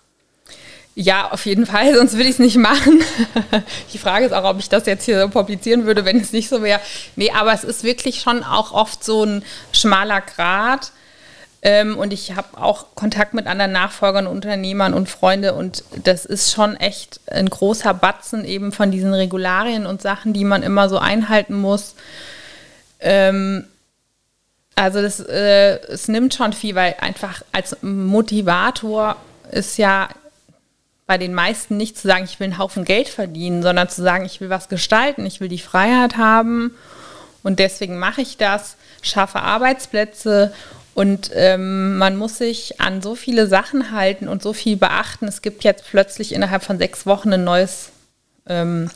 Ja, 0.95 1.31
auf 1.31 1.45
jeden 1.45 1.65
Fall, 1.65 1.95
sonst 1.95 2.13
würde 2.13 2.25
ich 2.25 2.31
es 2.31 2.39
nicht 2.39 2.57
machen. 2.57 3.01
Die 3.93 3.97
Frage 3.97 4.25
ist 4.25 4.33
auch, 4.33 4.43
ob 4.43 4.59
ich 4.59 4.69
das 4.69 4.85
jetzt 4.85 5.05
hier 5.05 5.19
so 5.19 5.29
publizieren 5.29 5.85
würde, 5.85 6.05
wenn 6.05 6.19
es 6.19 6.33
nicht 6.33 6.49
so 6.49 6.61
wäre. 6.61 6.79
Nee, 7.15 7.31
aber 7.31 7.53
es 7.53 7.63
ist 7.63 7.83
wirklich 7.83 8.21
schon 8.21 8.43
auch 8.43 8.71
oft 8.71 9.03
so 9.03 9.23
ein 9.23 9.43
schmaler 9.71 10.21
Grat. 10.21 10.91
Ähm, 11.65 11.97
und 11.97 12.11
ich 12.11 12.35
habe 12.35 12.61
auch 12.61 12.87
Kontakt 12.93 13.33
mit 13.33 13.47
anderen 13.47 13.71
Nachfolgern, 13.71 14.27
Unternehmern 14.27 14.93
und 14.93 15.07
Freunde 15.07 15.53
und 15.53 15.85
das 16.03 16.25
ist 16.25 16.51
schon 16.51 16.75
echt 16.75 17.21
ein 17.27 17.49
großer 17.49 17.93
Batzen 17.93 18.43
eben 18.43 18.73
von 18.73 18.91
diesen 18.91 19.13
Regularien 19.13 19.85
und 19.85 20.01
Sachen, 20.01 20.33
die 20.33 20.43
man 20.43 20.61
immer 20.61 20.89
so 20.89 20.97
einhalten 20.97 21.53
muss. 21.53 21.95
Ähm, 22.99 23.65
also 24.75 25.01
das, 25.01 25.21
äh, 25.21 25.79
es 25.87 26.09
nimmt 26.09 26.33
schon 26.33 26.51
viel, 26.51 26.75
weil 26.75 26.95
einfach 26.99 27.43
als 27.53 27.77
Motivator 27.81 29.15
ist 29.49 29.77
ja 29.77 30.09
bei 31.05 31.17
den 31.17 31.33
meisten 31.33 31.77
nicht 31.77 31.97
zu 31.97 32.07
sagen, 32.07 32.23
ich 32.23 32.39
will 32.39 32.45
einen 32.45 32.57
Haufen 32.57 32.85
Geld 32.85 33.09
verdienen, 33.09 33.61
sondern 33.61 33.89
zu 33.89 34.01
sagen, 34.01 34.25
ich 34.25 34.39
will 34.41 34.49
was 34.49 34.69
gestalten, 34.69 35.25
ich 35.25 35.41
will 35.41 35.49
die 35.49 35.59
Freiheit 35.59 36.17
haben 36.17 36.75
und 37.43 37.59
deswegen 37.59 37.97
mache 37.97 38.21
ich 38.21 38.37
das, 38.37 38.77
schaffe 39.01 39.41
Arbeitsplätze 39.41 40.53
und 40.93 41.31
ähm, 41.33 41.97
man 41.97 42.15
muss 42.15 42.37
sich 42.37 42.79
an 42.79 43.01
so 43.01 43.15
viele 43.15 43.47
Sachen 43.47 43.91
halten 43.91 44.27
und 44.27 44.43
so 44.43 44.53
viel 44.53 44.77
beachten. 44.77 45.27
Es 45.27 45.41
gibt 45.41 45.63
jetzt 45.63 45.85
plötzlich 45.89 46.33
innerhalb 46.33 46.63
von 46.63 46.77
sechs 46.77 47.05
Wochen 47.05 47.33
ein 47.33 47.43
neues 47.43 47.89
ähm, 48.47 48.91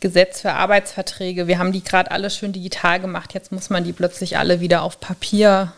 Gesetz 0.00 0.40
für 0.40 0.52
Arbeitsverträge. 0.52 1.46
Wir 1.46 1.58
haben 1.58 1.72
die 1.72 1.84
gerade 1.84 2.10
alle 2.10 2.30
schön 2.30 2.52
digital 2.52 2.98
gemacht. 3.00 3.32
Jetzt 3.32 3.52
muss 3.52 3.70
man 3.70 3.84
die 3.84 3.92
plötzlich 3.92 4.38
alle 4.38 4.60
wieder 4.60 4.82
auf 4.82 4.98
Papier. 4.98 5.72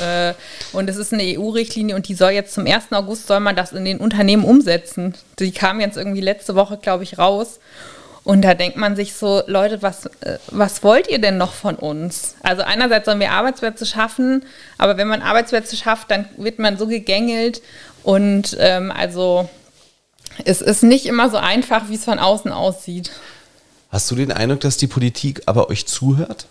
Äh, 0.00 0.34
und 0.72 0.88
es 0.88 0.96
ist 0.96 1.12
eine 1.12 1.22
EU-Richtlinie 1.38 1.94
und 1.94 2.08
die 2.08 2.14
soll 2.14 2.32
jetzt 2.32 2.54
zum 2.54 2.66
1. 2.66 2.92
August 2.92 3.26
soll 3.26 3.40
man 3.40 3.56
das 3.56 3.72
in 3.72 3.84
den 3.84 3.98
Unternehmen 3.98 4.44
umsetzen. 4.44 5.14
Die 5.38 5.52
kam 5.52 5.80
jetzt 5.80 5.96
irgendwie 5.96 6.20
letzte 6.20 6.54
Woche, 6.54 6.78
glaube 6.78 7.04
ich, 7.04 7.18
raus. 7.18 7.60
Und 8.24 8.42
da 8.42 8.54
denkt 8.54 8.76
man 8.76 8.94
sich 8.94 9.14
so, 9.14 9.42
Leute, 9.46 9.82
was, 9.82 10.06
äh, 10.20 10.38
was 10.48 10.82
wollt 10.84 11.08
ihr 11.08 11.20
denn 11.20 11.38
noch 11.38 11.52
von 11.52 11.74
uns? 11.74 12.36
Also 12.42 12.62
einerseits 12.62 13.06
sollen 13.06 13.18
wir 13.18 13.32
Arbeitsplätze 13.32 13.84
schaffen, 13.84 14.44
aber 14.78 14.96
wenn 14.96 15.08
man 15.08 15.22
Arbeitsplätze 15.22 15.76
schafft, 15.76 16.10
dann 16.10 16.28
wird 16.36 16.58
man 16.58 16.78
so 16.78 16.86
gegängelt. 16.86 17.62
Und 18.04 18.56
ähm, 18.60 18.92
also 18.92 19.48
es 20.44 20.60
ist 20.60 20.82
nicht 20.82 21.06
immer 21.06 21.30
so 21.30 21.36
einfach, 21.36 21.88
wie 21.88 21.96
es 21.96 22.04
von 22.04 22.18
außen 22.18 22.52
aussieht. 22.52 23.10
Hast 23.90 24.10
du 24.10 24.14
den 24.14 24.32
Eindruck, 24.32 24.60
dass 24.60 24.76
die 24.76 24.86
Politik 24.86 25.42
aber 25.46 25.68
euch 25.68 25.86
zuhört? 25.86 26.46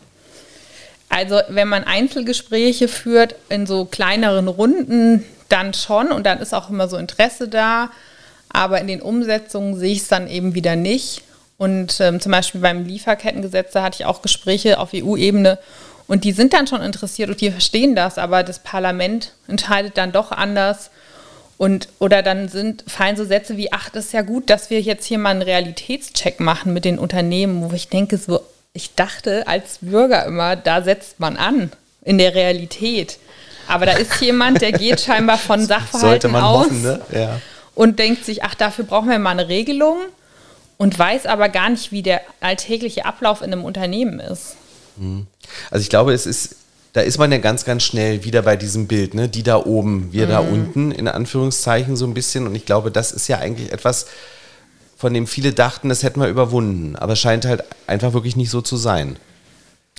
Also 1.12 1.42
wenn 1.50 1.68
man 1.68 1.84
Einzelgespräche 1.84 2.88
führt 2.88 3.36
in 3.50 3.68
so 3.68 3.84
kleineren 3.86 4.48
Runden, 4.48 5.26
dann 5.50 5.74
schon 5.74 6.12
und 6.12 6.26
dann 6.26 6.40
ist 6.40 6.54
auch 6.54 6.70
immer 6.70 6.88
so 6.88 6.96
Interesse 6.96 7.50
da. 7.50 7.90
Aber 8.50 8.80
in 8.80 8.88
den 8.88 9.02
Umsetzungen 9.02 9.78
sehe 9.78 9.92
ich 9.92 10.00
es 10.00 10.08
dann 10.08 10.30
eben 10.30 10.56
wieder 10.56 10.76
nicht. 10.76 11.22
Und 11.58 12.00
ähm, 12.00 12.22
zum 12.22 12.32
Beispiel 12.32 12.62
beim 12.62 12.86
Lieferkettengesetz, 12.86 13.74
da 13.74 13.84
hatte 13.84 13.98
ich 14.00 14.06
auch 14.06 14.22
Gespräche 14.22 14.80
auf 14.80 14.92
EU-Ebene 14.96 15.60
und 16.08 16.24
die 16.24 16.32
sind 16.32 16.54
dann 16.54 16.66
schon 16.68 16.82
interessiert 16.82 17.30
und 17.30 17.40
die 17.40 17.52
verstehen 17.52 17.96
das, 17.96 18.18
aber 18.18 18.44
das 18.44 18.60
Parlament 18.60 19.34
entscheidet 19.48 19.98
dann 19.98 20.12
doch 20.12 20.32
anders. 20.32 20.92
Und, 21.58 21.90
oder 22.00 22.24
dann 22.24 22.50
sind, 22.50 22.84
fallen 22.88 23.16
so 23.16 23.24
Sätze 23.24 23.56
wie, 23.56 23.72
ach, 23.72 23.90
das 23.90 24.06
ist 24.06 24.14
ja 24.14 24.22
gut, 24.22 24.50
dass 24.50 24.70
wir 24.72 24.82
jetzt 24.82 25.06
hier 25.06 25.20
mal 25.20 25.30
einen 25.30 25.44
Realitätscheck 25.44 26.40
machen 26.40 26.74
mit 26.74 26.86
den 26.86 26.98
Unternehmen, 26.98 27.70
wo 27.70 27.76
ich 27.76 27.88
denke, 27.88 28.18
so, 28.18 28.42
ich 28.74 28.96
dachte 28.96 29.48
als 29.48 29.80
Bürger 29.82 30.26
immer, 30.26 30.56
da 30.56 30.82
setzt 30.82 31.20
man 31.20 31.38
an 31.38 31.72
in 32.04 32.18
der 32.18 32.36
Realität. 32.36 33.18
Aber 33.68 33.86
da 33.86 33.94
ist 33.94 34.20
jemand, 34.22 34.62
der 34.62 34.72
geht 34.72 35.02
scheinbar 35.06 35.38
von 35.38 35.66
Sachverhalten 35.66 36.36
aus 36.36 36.66
hoffen, 36.66 36.82
ne? 36.82 37.02
ja. 37.12 37.42
und 37.76 38.00
denkt 38.00 38.26
sich, 38.26 38.44
ach, 38.44 38.56
dafür 38.56 38.86
brauchen 38.86 39.10
wir 39.10 39.20
mal 39.20 39.32
eine 39.32 39.48
Regelung 39.48 39.98
und 40.78 40.98
weiß 40.98 41.26
aber 41.26 41.50
gar 41.50 41.70
nicht, 41.70 41.92
wie 41.92 42.02
der 42.02 42.22
alltägliche 42.40 43.06
Ablauf 43.06 43.42
in 43.42 43.54
einem 43.54 43.64
Unternehmen 43.64 44.20
ist. 44.20 44.56
Mhm. 44.98 45.28
Also 45.70 45.84
ich 45.84 45.90
glaube, 45.90 46.14
es 46.14 46.26
ist 46.26 46.56
da 46.94 47.02
ist 47.02 47.18
man 47.18 47.32
ja 47.32 47.38
ganz, 47.38 47.64
ganz 47.64 47.84
schnell 47.84 48.26
wieder 48.26 48.42
bei 48.42 48.58
diesem 48.58 48.88
Bild, 48.88 49.14
ne? 49.14 49.30
Die 49.30 49.44
da 49.44 49.58
oben, 49.58 50.12
wir 50.12 50.26
mhm. 50.26 50.30
da 50.30 50.40
unten, 50.40 50.92
in 50.92 51.08
Anführungszeichen 51.08 51.96
so 51.96 52.06
ein 52.06 52.14
bisschen. 52.14 52.46
Und 52.48 52.56
ich 52.56 52.66
glaube, 52.66 52.92
das 52.92 53.14
ist 53.14 53.28
ja 53.28 53.38
eigentlich 53.38 53.72
etwas, 53.72 54.08
von 55.02 55.16
dem 55.16 55.26
viele 55.26 55.52
dachten, 55.52 55.90
das 55.90 56.04
hätten 56.04 56.22
wir 56.22 56.28
überwunden. 56.28 56.96
Aber 56.96 57.14
es 57.14 57.20
scheint 57.20 57.46
halt 57.46 57.64
einfach 57.88 58.14
wirklich 58.14 58.36
nicht 58.36 58.52
so 58.52 58.62
zu 58.62 58.78
sein. 58.78 59.18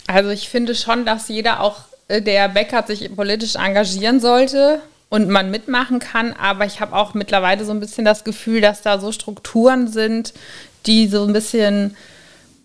Also 0.07 0.31
ich 0.31 0.49
finde 0.49 0.77
schon, 0.77 1.05
dass 1.05 1.27
jeder 1.27 1.61
auch, 1.61 1.81
äh, 2.07 2.23
der 2.23 2.49
Bäcker 2.49 2.85
sich 2.87 3.15
politisch 3.15 3.57
engagieren 3.57 4.21
sollte 4.21 4.81
und 5.09 5.29
man 5.29 5.51
mitmachen 5.51 5.99
kann. 5.99 6.33
Aber 6.35 6.67
ich 6.67 6.81
habe 6.81 6.95
auch 6.95 7.15
mittlerweile 7.15 7.65
so 7.65 7.73
ein 7.73 7.81
bisschen 7.81 8.05
das 8.05 8.23
Gefühl, 8.23 8.61
dass 8.61 8.83
da 8.83 9.01
so 9.01 9.11
Strukturen 9.11 9.88
sind, 9.88 10.35
die 10.87 11.09
so 11.09 11.25
ein 11.25 11.33
bisschen 11.33 11.97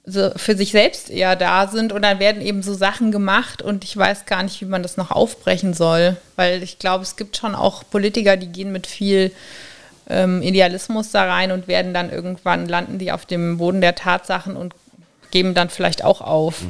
so 0.05 0.29
für 0.35 0.55
sich 0.55 0.71
selbst 0.71 1.09
eher 1.09 1.35
da 1.35 1.67
sind 1.67 1.91
und 1.91 2.03
dann 2.03 2.19
werden 2.19 2.43
eben 2.43 2.61
so 2.61 2.75
Sachen 2.75 3.11
gemacht 3.11 3.63
und 3.63 3.83
ich 3.83 3.97
weiß 3.97 4.27
gar 4.27 4.43
nicht, 4.43 4.61
wie 4.61 4.65
man 4.65 4.83
das 4.83 4.95
noch 4.95 5.09
aufbrechen 5.09 5.73
soll, 5.73 6.15
weil 6.35 6.61
ich 6.61 6.77
glaube, 6.77 7.03
es 7.03 7.15
gibt 7.15 7.35
schon 7.35 7.55
auch 7.55 7.83
Politiker, 7.89 8.37
die 8.37 8.47
gehen 8.47 8.71
mit 8.71 8.85
viel 8.85 9.33
ähm, 10.09 10.41
Idealismus 10.41 11.11
da 11.11 11.25
rein 11.25 11.51
und 11.51 11.67
werden 11.67 11.93
dann 11.93 12.11
irgendwann 12.11 12.67
landen 12.67 12.99
die 12.99 13.11
auf 13.11 13.25
dem 13.25 13.57
Boden 13.57 13.81
der 13.81 13.95
Tatsachen 13.95 14.55
und 14.55 14.73
geben 15.31 15.53
dann 15.53 15.69
vielleicht 15.69 16.03
auch 16.03 16.21
auf. 16.21 16.61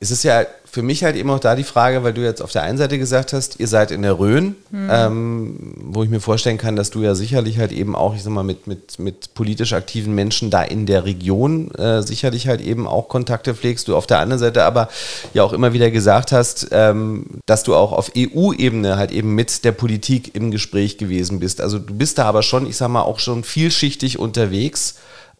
Es 0.00 0.10
ist 0.10 0.22
ja 0.22 0.46
für 0.70 0.82
mich 0.82 1.02
halt 1.02 1.16
eben 1.16 1.30
auch 1.30 1.40
da 1.40 1.56
die 1.56 1.64
Frage, 1.64 2.04
weil 2.04 2.12
du 2.12 2.22
jetzt 2.22 2.42
auf 2.42 2.52
der 2.52 2.62
einen 2.62 2.78
Seite 2.78 2.98
gesagt 2.98 3.32
hast, 3.32 3.58
ihr 3.58 3.68
seid 3.68 3.90
in 3.90 4.02
der 4.02 4.18
Rhön, 4.18 4.54
mhm. 4.70 4.88
ähm, 4.92 5.74
wo 5.82 6.02
ich 6.02 6.10
mir 6.10 6.20
vorstellen 6.20 6.58
kann, 6.58 6.76
dass 6.76 6.90
du 6.90 7.02
ja 7.02 7.14
sicherlich 7.14 7.58
halt 7.58 7.72
eben 7.72 7.96
auch, 7.96 8.14
ich 8.14 8.22
sag 8.22 8.32
mal, 8.32 8.44
mit, 8.44 8.66
mit, 8.66 8.98
mit 8.98 9.34
politisch 9.34 9.72
aktiven 9.72 10.14
Menschen 10.14 10.50
da 10.50 10.62
in 10.62 10.84
der 10.84 11.04
Region 11.04 11.70
äh, 11.72 12.02
sicherlich 12.02 12.48
halt 12.48 12.60
eben 12.60 12.86
auch 12.86 13.08
Kontakte 13.08 13.54
pflegst. 13.54 13.88
Du 13.88 13.96
auf 13.96 14.06
der 14.06 14.18
anderen 14.18 14.38
Seite 14.38 14.64
aber 14.64 14.88
ja 15.32 15.42
auch 15.42 15.54
immer 15.54 15.72
wieder 15.72 15.90
gesagt 15.90 16.32
hast, 16.32 16.68
ähm, 16.70 17.24
dass 17.46 17.62
du 17.62 17.74
auch 17.74 17.92
auf 17.92 18.12
EU-Ebene 18.16 18.96
halt 18.98 19.10
eben 19.10 19.34
mit 19.34 19.64
der 19.64 19.72
Politik 19.72 20.34
im 20.34 20.50
Gespräch 20.50 20.98
gewesen 20.98 21.40
bist. 21.40 21.62
Also 21.62 21.78
du 21.78 21.94
bist 21.94 22.18
da 22.18 22.24
aber 22.26 22.42
schon, 22.42 22.68
ich 22.68 22.76
sag 22.76 22.88
mal, 22.88 23.02
auch 23.02 23.20
schon 23.20 23.42
vielschichtig 23.42 24.18
unterwegs 24.18 24.96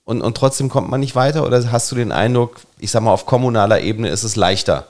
und, 0.08 0.22
und 0.22 0.38
trotzdem 0.38 0.70
kommt 0.70 0.88
man 0.88 1.00
nicht 1.00 1.14
weiter? 1.14 1.44
Oder 1.44 1.70
hast 1.70 1.92
du 1.92 1.94
den 1.94 2.12
Eindruck, 2.12 2.62
ich 2.78 2.90
sag 2.90 3.02
mal, 3.02 3.12
auf 3.12 3.26
kommunaler 3.26 3.82
Ebene 3.82 4.08
ist 4.08 4.22
es 4.22 4.36
leichter? 4.36 4.86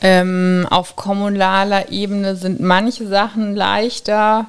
Ähm, 0.00 0.66
auf 0.70 0.96
kommunaler 0.96 1.90
Ebene 1.90 2.34
sind 2.34 2.60
manche 2.60 3.06
Sachen 3.06 3.54
leichter. 3.54 4.46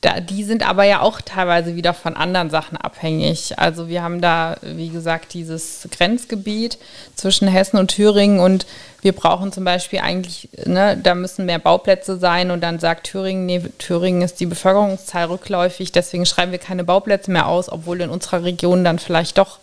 Da, 0.00 0.20
die 0.20 0.44
sind 0.44 0.66
aber 0.66 0.84
ja 0.84 1.02
auch 1.02 1.20
teilweise 1.20 1.76
wieder 1.76 1.92
von 1.92 2.16
anderen 2.16 2.48
Sachen 2.48 2.78
abhängig. 2.78 3.58
Also 3.58 3.88
wir 3.88 4.02
haben 4.02 4.22
da, 4.22 4.56
wie 4.62 4.88
gesagt, 4.88 5.34
dieses 5.34 5.86
Grenzgebiet 5.90 6.78
zwischen 7.14 7.46
Hessen 7.46 7.76
und 7.76 7.88
Thüringen 7.88 8.40
und 8.40 8.66
wir 9.00 9.12
brauchen 9.12 9.52
zum 9.52 9.64
Beispiel 9.64 10.00
eigentlich, 10.00 10.48
ne, 10.66 10.98
da 11.00 11.14
müssen 11.14 11.46
mehr 11.46 11.58
Bauplätze 11.58 12.18
sein 12.18 12.50
und 12.50 12.60
dann 12.60 12.78
sagt 12.78 13.06
Thüringen, 13.06 13.46
nee, 13.46 13.62
Thüringen 13.78 14.22
ist 14.22 14.40
die 14.40 14.46
Bevölkerungszahl 14.46 15.26
rückläufig, 15.26 15.92
deswegen 15.92 16.26
schreiben 16.26 16.52
wir 16.52 16.58
keine 16.58 16.84
Bauplätze 16.84 17.30
mehr 17.30 17.46
aus, 17.46 17.70
obwohl 17.70 18.00
in 18.00 18.10
unserer 18.10 18.44
Region 18.44 18.84
dann 18.84 18.98
vielleicht 18.98 19.38
doch 19.38 19.58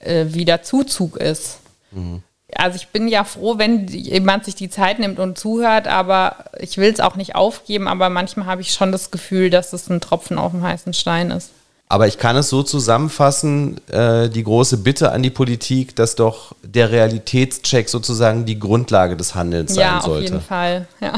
äh, 0.00 0.26
wieder 0.28 0.62
Zuzug 0.62 1.16
ist. 1.16 1.60
Mhm 1.90 2.22
also 2.54 2.76
ich 2.76 2.88
bin 2.88 3.08
ja 3.08 3.24
froh, 3.24 3.58
wenn 3.58 3.86
jemand 3.88 4.44
sich 4.44 4.54
die 4.54 4.70
Zeit 4.70 4.98
nimmt 4.98 5.18
und 5.18 5.38
zuhört, 5.38 5.86
aber 5.86 6.46
ich 6.58 6.78
will 6.78 6.90
es 6.90 7.00
auch 7.00 7.16
nicht 7.16 7.34
aufgeben, 7.34 7.88
aber 7.88 8.08
manchmal 8.08 8.46
habe 8.46 8.62
ich 8.62 8.72
schon 8.72 8.92
das 8.92 9.10
Gefühl, 9.10 9.50
dass 9.50 9.72
es 9.72 9.88
ein 9.88 10.00
Tropfen 10.00 10.38
auf 10.38 10.52
dem 10.52 10.62
heißen 10.62 10.94
Stein 10.94 11.30
ist. 11.30 11.50
Aber 11.88 12.06
ich 12.06 12.18
kann 12.18 12.36
es 12.36 12.50
so 12.50 12.62
zusammenfassen, 12.62 13.80
äh, 13.88 14.28
die 14.28 14.44
große 14.44 14.78
Bitte 14.78 15.12
an 15.12 15.22
die 15.22 15.30
Politik, 15.30 15.96
dass 15.96 16.16
doch 16.16 16.54
der 16.62 16.90
Realitätscheck 16.90 17.88
sozusagen 17.88 18.44
die 18.44 18.58
Grundlage 18.58 19.16
des 19.16 19.34
Handelns 19.34 19.74
ja, 19.74 20.00
sein 20.00 20.02
sollte. 20.02 20.10
Ja, 20.10 20.36
auf 20.36 20.42
jeden 20.42 20.46
Fall, 20.46 20.88
ja. 21.00 21.14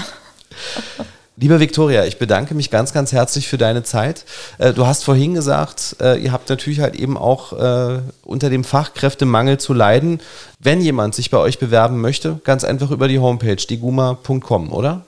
Liebe 1.36 1.58
Viktoria, 1.58 2.04
ich 2.04 2.18
bedanke 2.18 2.54
mich 2.54 2.70
ganz, 2.70 2.92
ganz 2.92 3.12
herzlich 3.12 3.48
für 3.48 3.56
deine 3.56 3.82
Zeit. 3.82 4.26
Äh, 4.58 4.74
du 4.74 4.86
hast 4.86 5.04
vorhin 5.04 5.32
gesagt, 5.32 5.96
äh, 5.98 6.22
ihr 6.22 6.32
habt 6.32 6.50
natürlich 6.50 6.80
halt 6.80 6.94
eben 6.94 7.16
auch 7.16 7.54
äh, 7.54 8.00
unter 8.22 8.50
dem 8.50 8.62
Fachkräftemangel 8.62 9.56
zu 9.58 9.72
leiden. 9.72 10.20
Wenn 10.58 10.82
jemand 10.82 11.14
sich 11.14 11.30
bei 11.30 11.38
euch 11.38 11.58
bewerben 11.58 12.00
möchte, 12.00 12.40
ganz 12.44 12.62
einfach 12.62 12.90
über 12.90 13.08
die 13.08 13.18
Homepage 13.18 13.56
diguma.com, 13.56 14.70
oder? 14.70 15.06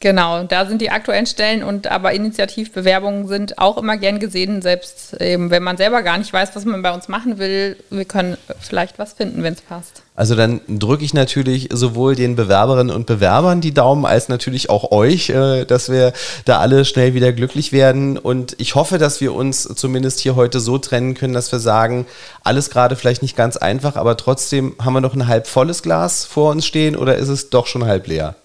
Genau, 0.00 0.44
da 0.44 0.64
sind 0.66 0.80
die 0.80 0.90
aktuellen 0.90 1.26
Stellen 1.26 1.64
und 1.64 1.88
aber 1.88 2.12
Initiativbewerbungen 2.12 3.26
sind 3.26 3.58
auch 3.58 3.76
immer 3.76 3.96
gern 3.96 4.20
gesehen, 4.20 4.62
selbst 4.62 5.20
eben, 5.20 5.50
wenn 5.50 5.64
man 5.64 5.76
selber 5.76 6.02
gar 6.02 6.18
nicht 6.18 6.32
weiß, 6.32 6.50
was 6.54 6.64
man 6.64 6.82
bei 6.82 6.92
uns 6.92 7.08
machen 7.08 7.38
will. 7.38 7.76
Wir 7.90 8.04
können 8.04 8.36
vielleicht 8.60 9.00
was 9.00 9.14
finden, 9.14 9.42
wenn 9.42 9.54
es 9.54 9.60
passt. 9.60 10.02
Also 10.14 10.36
dann 10.36 10.60
drücke 10.68 11.04
ich 11.04 11.14
natürlich 11.14 11.68
sowohl 11.72 12.14
den 12.14 12.36
Bewerberinnen 12.36 12.94
und 12.94 13.06
Bewerbern 13.06 13.60
die 13.60 13.74
Daumen, 13.74 14.06
als 14.06 14.28
natürlich 14.28 14.70
auch 14.70 14.92
euch, 14.92 15.30
äh, 15.30 15.64
dass 15.64 15.90
wir 15.90 16.12
da 16.44 16.60
alle 16.60 16.84
schnell 16.84 17.14
wieder 17.14 17.32
glücklich 17.32 17.72
werden. 17.72 18.18
Und 18.18 18.54
ich 18.58 18.76
hoffe, 18.76 18.98
dass 18.98 19.20
wir 19.20 19.34
uns 19.34 19.62
zumindest 19.62 20.20
hier 20.20 20.36
heute 20.36 20.60
so 20.60 20.78
trennen 20.78 21.14
können, 21.14 21.34
dass 21.34 21.50
wir 21.50 21.58
sagen, 21.58 22.06
alles 22.44 22.70
gerade 22.70 22.94
vielleicht 22.94 23.22
nicht 23.22 23.36
ganz 23.36 23.56
einfach, 23.56 23.96
aber 23.96 24.16
trotzdem 24.16 24.76
haben 24.80 24.92
wir 24.92 25.00
noch 25.00 25.14
ein 25.14 25.26
halb 25.26 25.48
volles 25.48 25.82
Glas 25.82 26.24
vor 26.24 26.52
uns 26.52 26.66
stehen 26.66 26.94
oder 26.94 27.16
ist 27.16 27.28
es 27.28 27.50
doch 27.50 27.66
schon 27.66 27.84
halb 27.84 28.06
leer? 28.06 28.36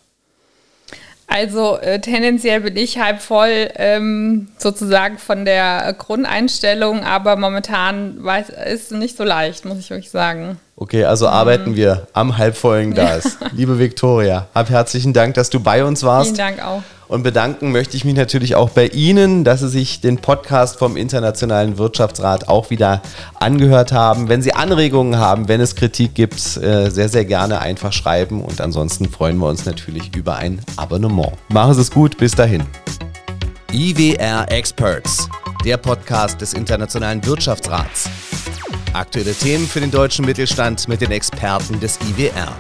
Also 1.28 1.78
äh, 1.78 2.00
tendenziell 2.00 2.62
bin 2.62 2.76
ich 2.78 3.00
halb 3.00 3.22
voll 3.22 3.70
ähm, 3.76 4.50
sozusagen 4.58 5.18
von 5.18 5.46
der 5.46 5.96
Grundeinstellung, 5.98 7.04
aber 7.04 7.38
momentan 7.38 8.24
weiß, 8.24 8.50
ist 8.50 8.92
es 8.92 8.98
nicht 8.98 9.18
so 9.18 9.24
leicht, 9.24 9.66
muss 9.66 9.80
ich 9.80 9.90
wirklich 9.90 10.12
sagen. 10.12 10.60
Okay, 10.76 11.06
also 11.06 11.28
arbeiten 11.28 11.72
mhm. 11.72 11.76
wir 11.76 12.08
am 12.14 12.38
halbvollen 12.38 12.94
Glas. 12.96 13.38
Liebe 13.52 13.78
Viktoria, 13.78 14.48
hab 14.56 14.70
herzlichen 14.70 15.14
Dank, 15.14 15.36
dass 15.36 15.50
du 15.50 15.60
bei 15.60 15.86
uns 15.86 16.04
warst. 16.04 16.36
Vielen 16.36 16.38
Dank 16.38 16.66
auch. 16.66 16.82
Und 17.08 17.22
bedanken 17.22 17.72
möchte 17.72 17.96
ich 17.96 18.06
mich 18.06 18.16
natürlich 18.16 18.56
auch 18.56 18.72
bei 18.72 18.88
Ihnen, 18.88 19.44
dass 19.44 19.60
Sie 19.60 19.70
sich 19.70 20.02
den 20.02 20.18
Podcast 20.18 20.80
vom 20.80 20.98
Internationalen 20.98 21.78
Wirtschaftsrat 21.78 22.48
auch 22.48 22.72
wieder 22.72 23.04
angehört 23.36 23.92
haben. 23.92 24.30
Wenn 24.30 24.42
Sie 24.42 24.54
Anregungen 24.54 25.20
haben, 25.20 25.48
wenn 25.48 25.62
es 25.62 25.76
Kritik 25.76 26.16
gibt, 26.16 26.58
äh, 26.58 26.90
sehr, 26.90 27.10
sehr 27.10 27.26
gerne 27.26 27.60
einfach 27.60 27.94
schreiben. 27.94 28.42
Und 28.42 28.62
ansonsten 28.62 29.12
freuen 29.12 29.38
wir 29.38 29.48
uns 29.48 29.66
natürlich 29.66 30.16
über 30.16 30.38
ein 30.38 30.60
Abonnement. 30.78 31.34
Machen 31.50 31.76
Sie 31.76 31.82
es 31.82 31.92
gut, 31.92 32.18
bis 32.18 32.32
dahin. 32.32 32.64
IWR 33.72 34.52
Experts, 34.52 35.30
der 35.64 35.78
Podcast 35.78 36.42
des 36.42 36.54
Internationalen 36.54 37.24
Wirtschaftsrats. 37.26 38.10
Aktuelle 38.94 39.34
Themen 39.34 39.68
für 39.68 39.80
den 39.80 39.90
deutschen 39.90 40.24
Mittelstand 40.24 40.88
mit 40.88 41.02
den 41.02 41.10
Experten 41.10 41.80
des 41.80 41.98
IWR. 42.16 42.56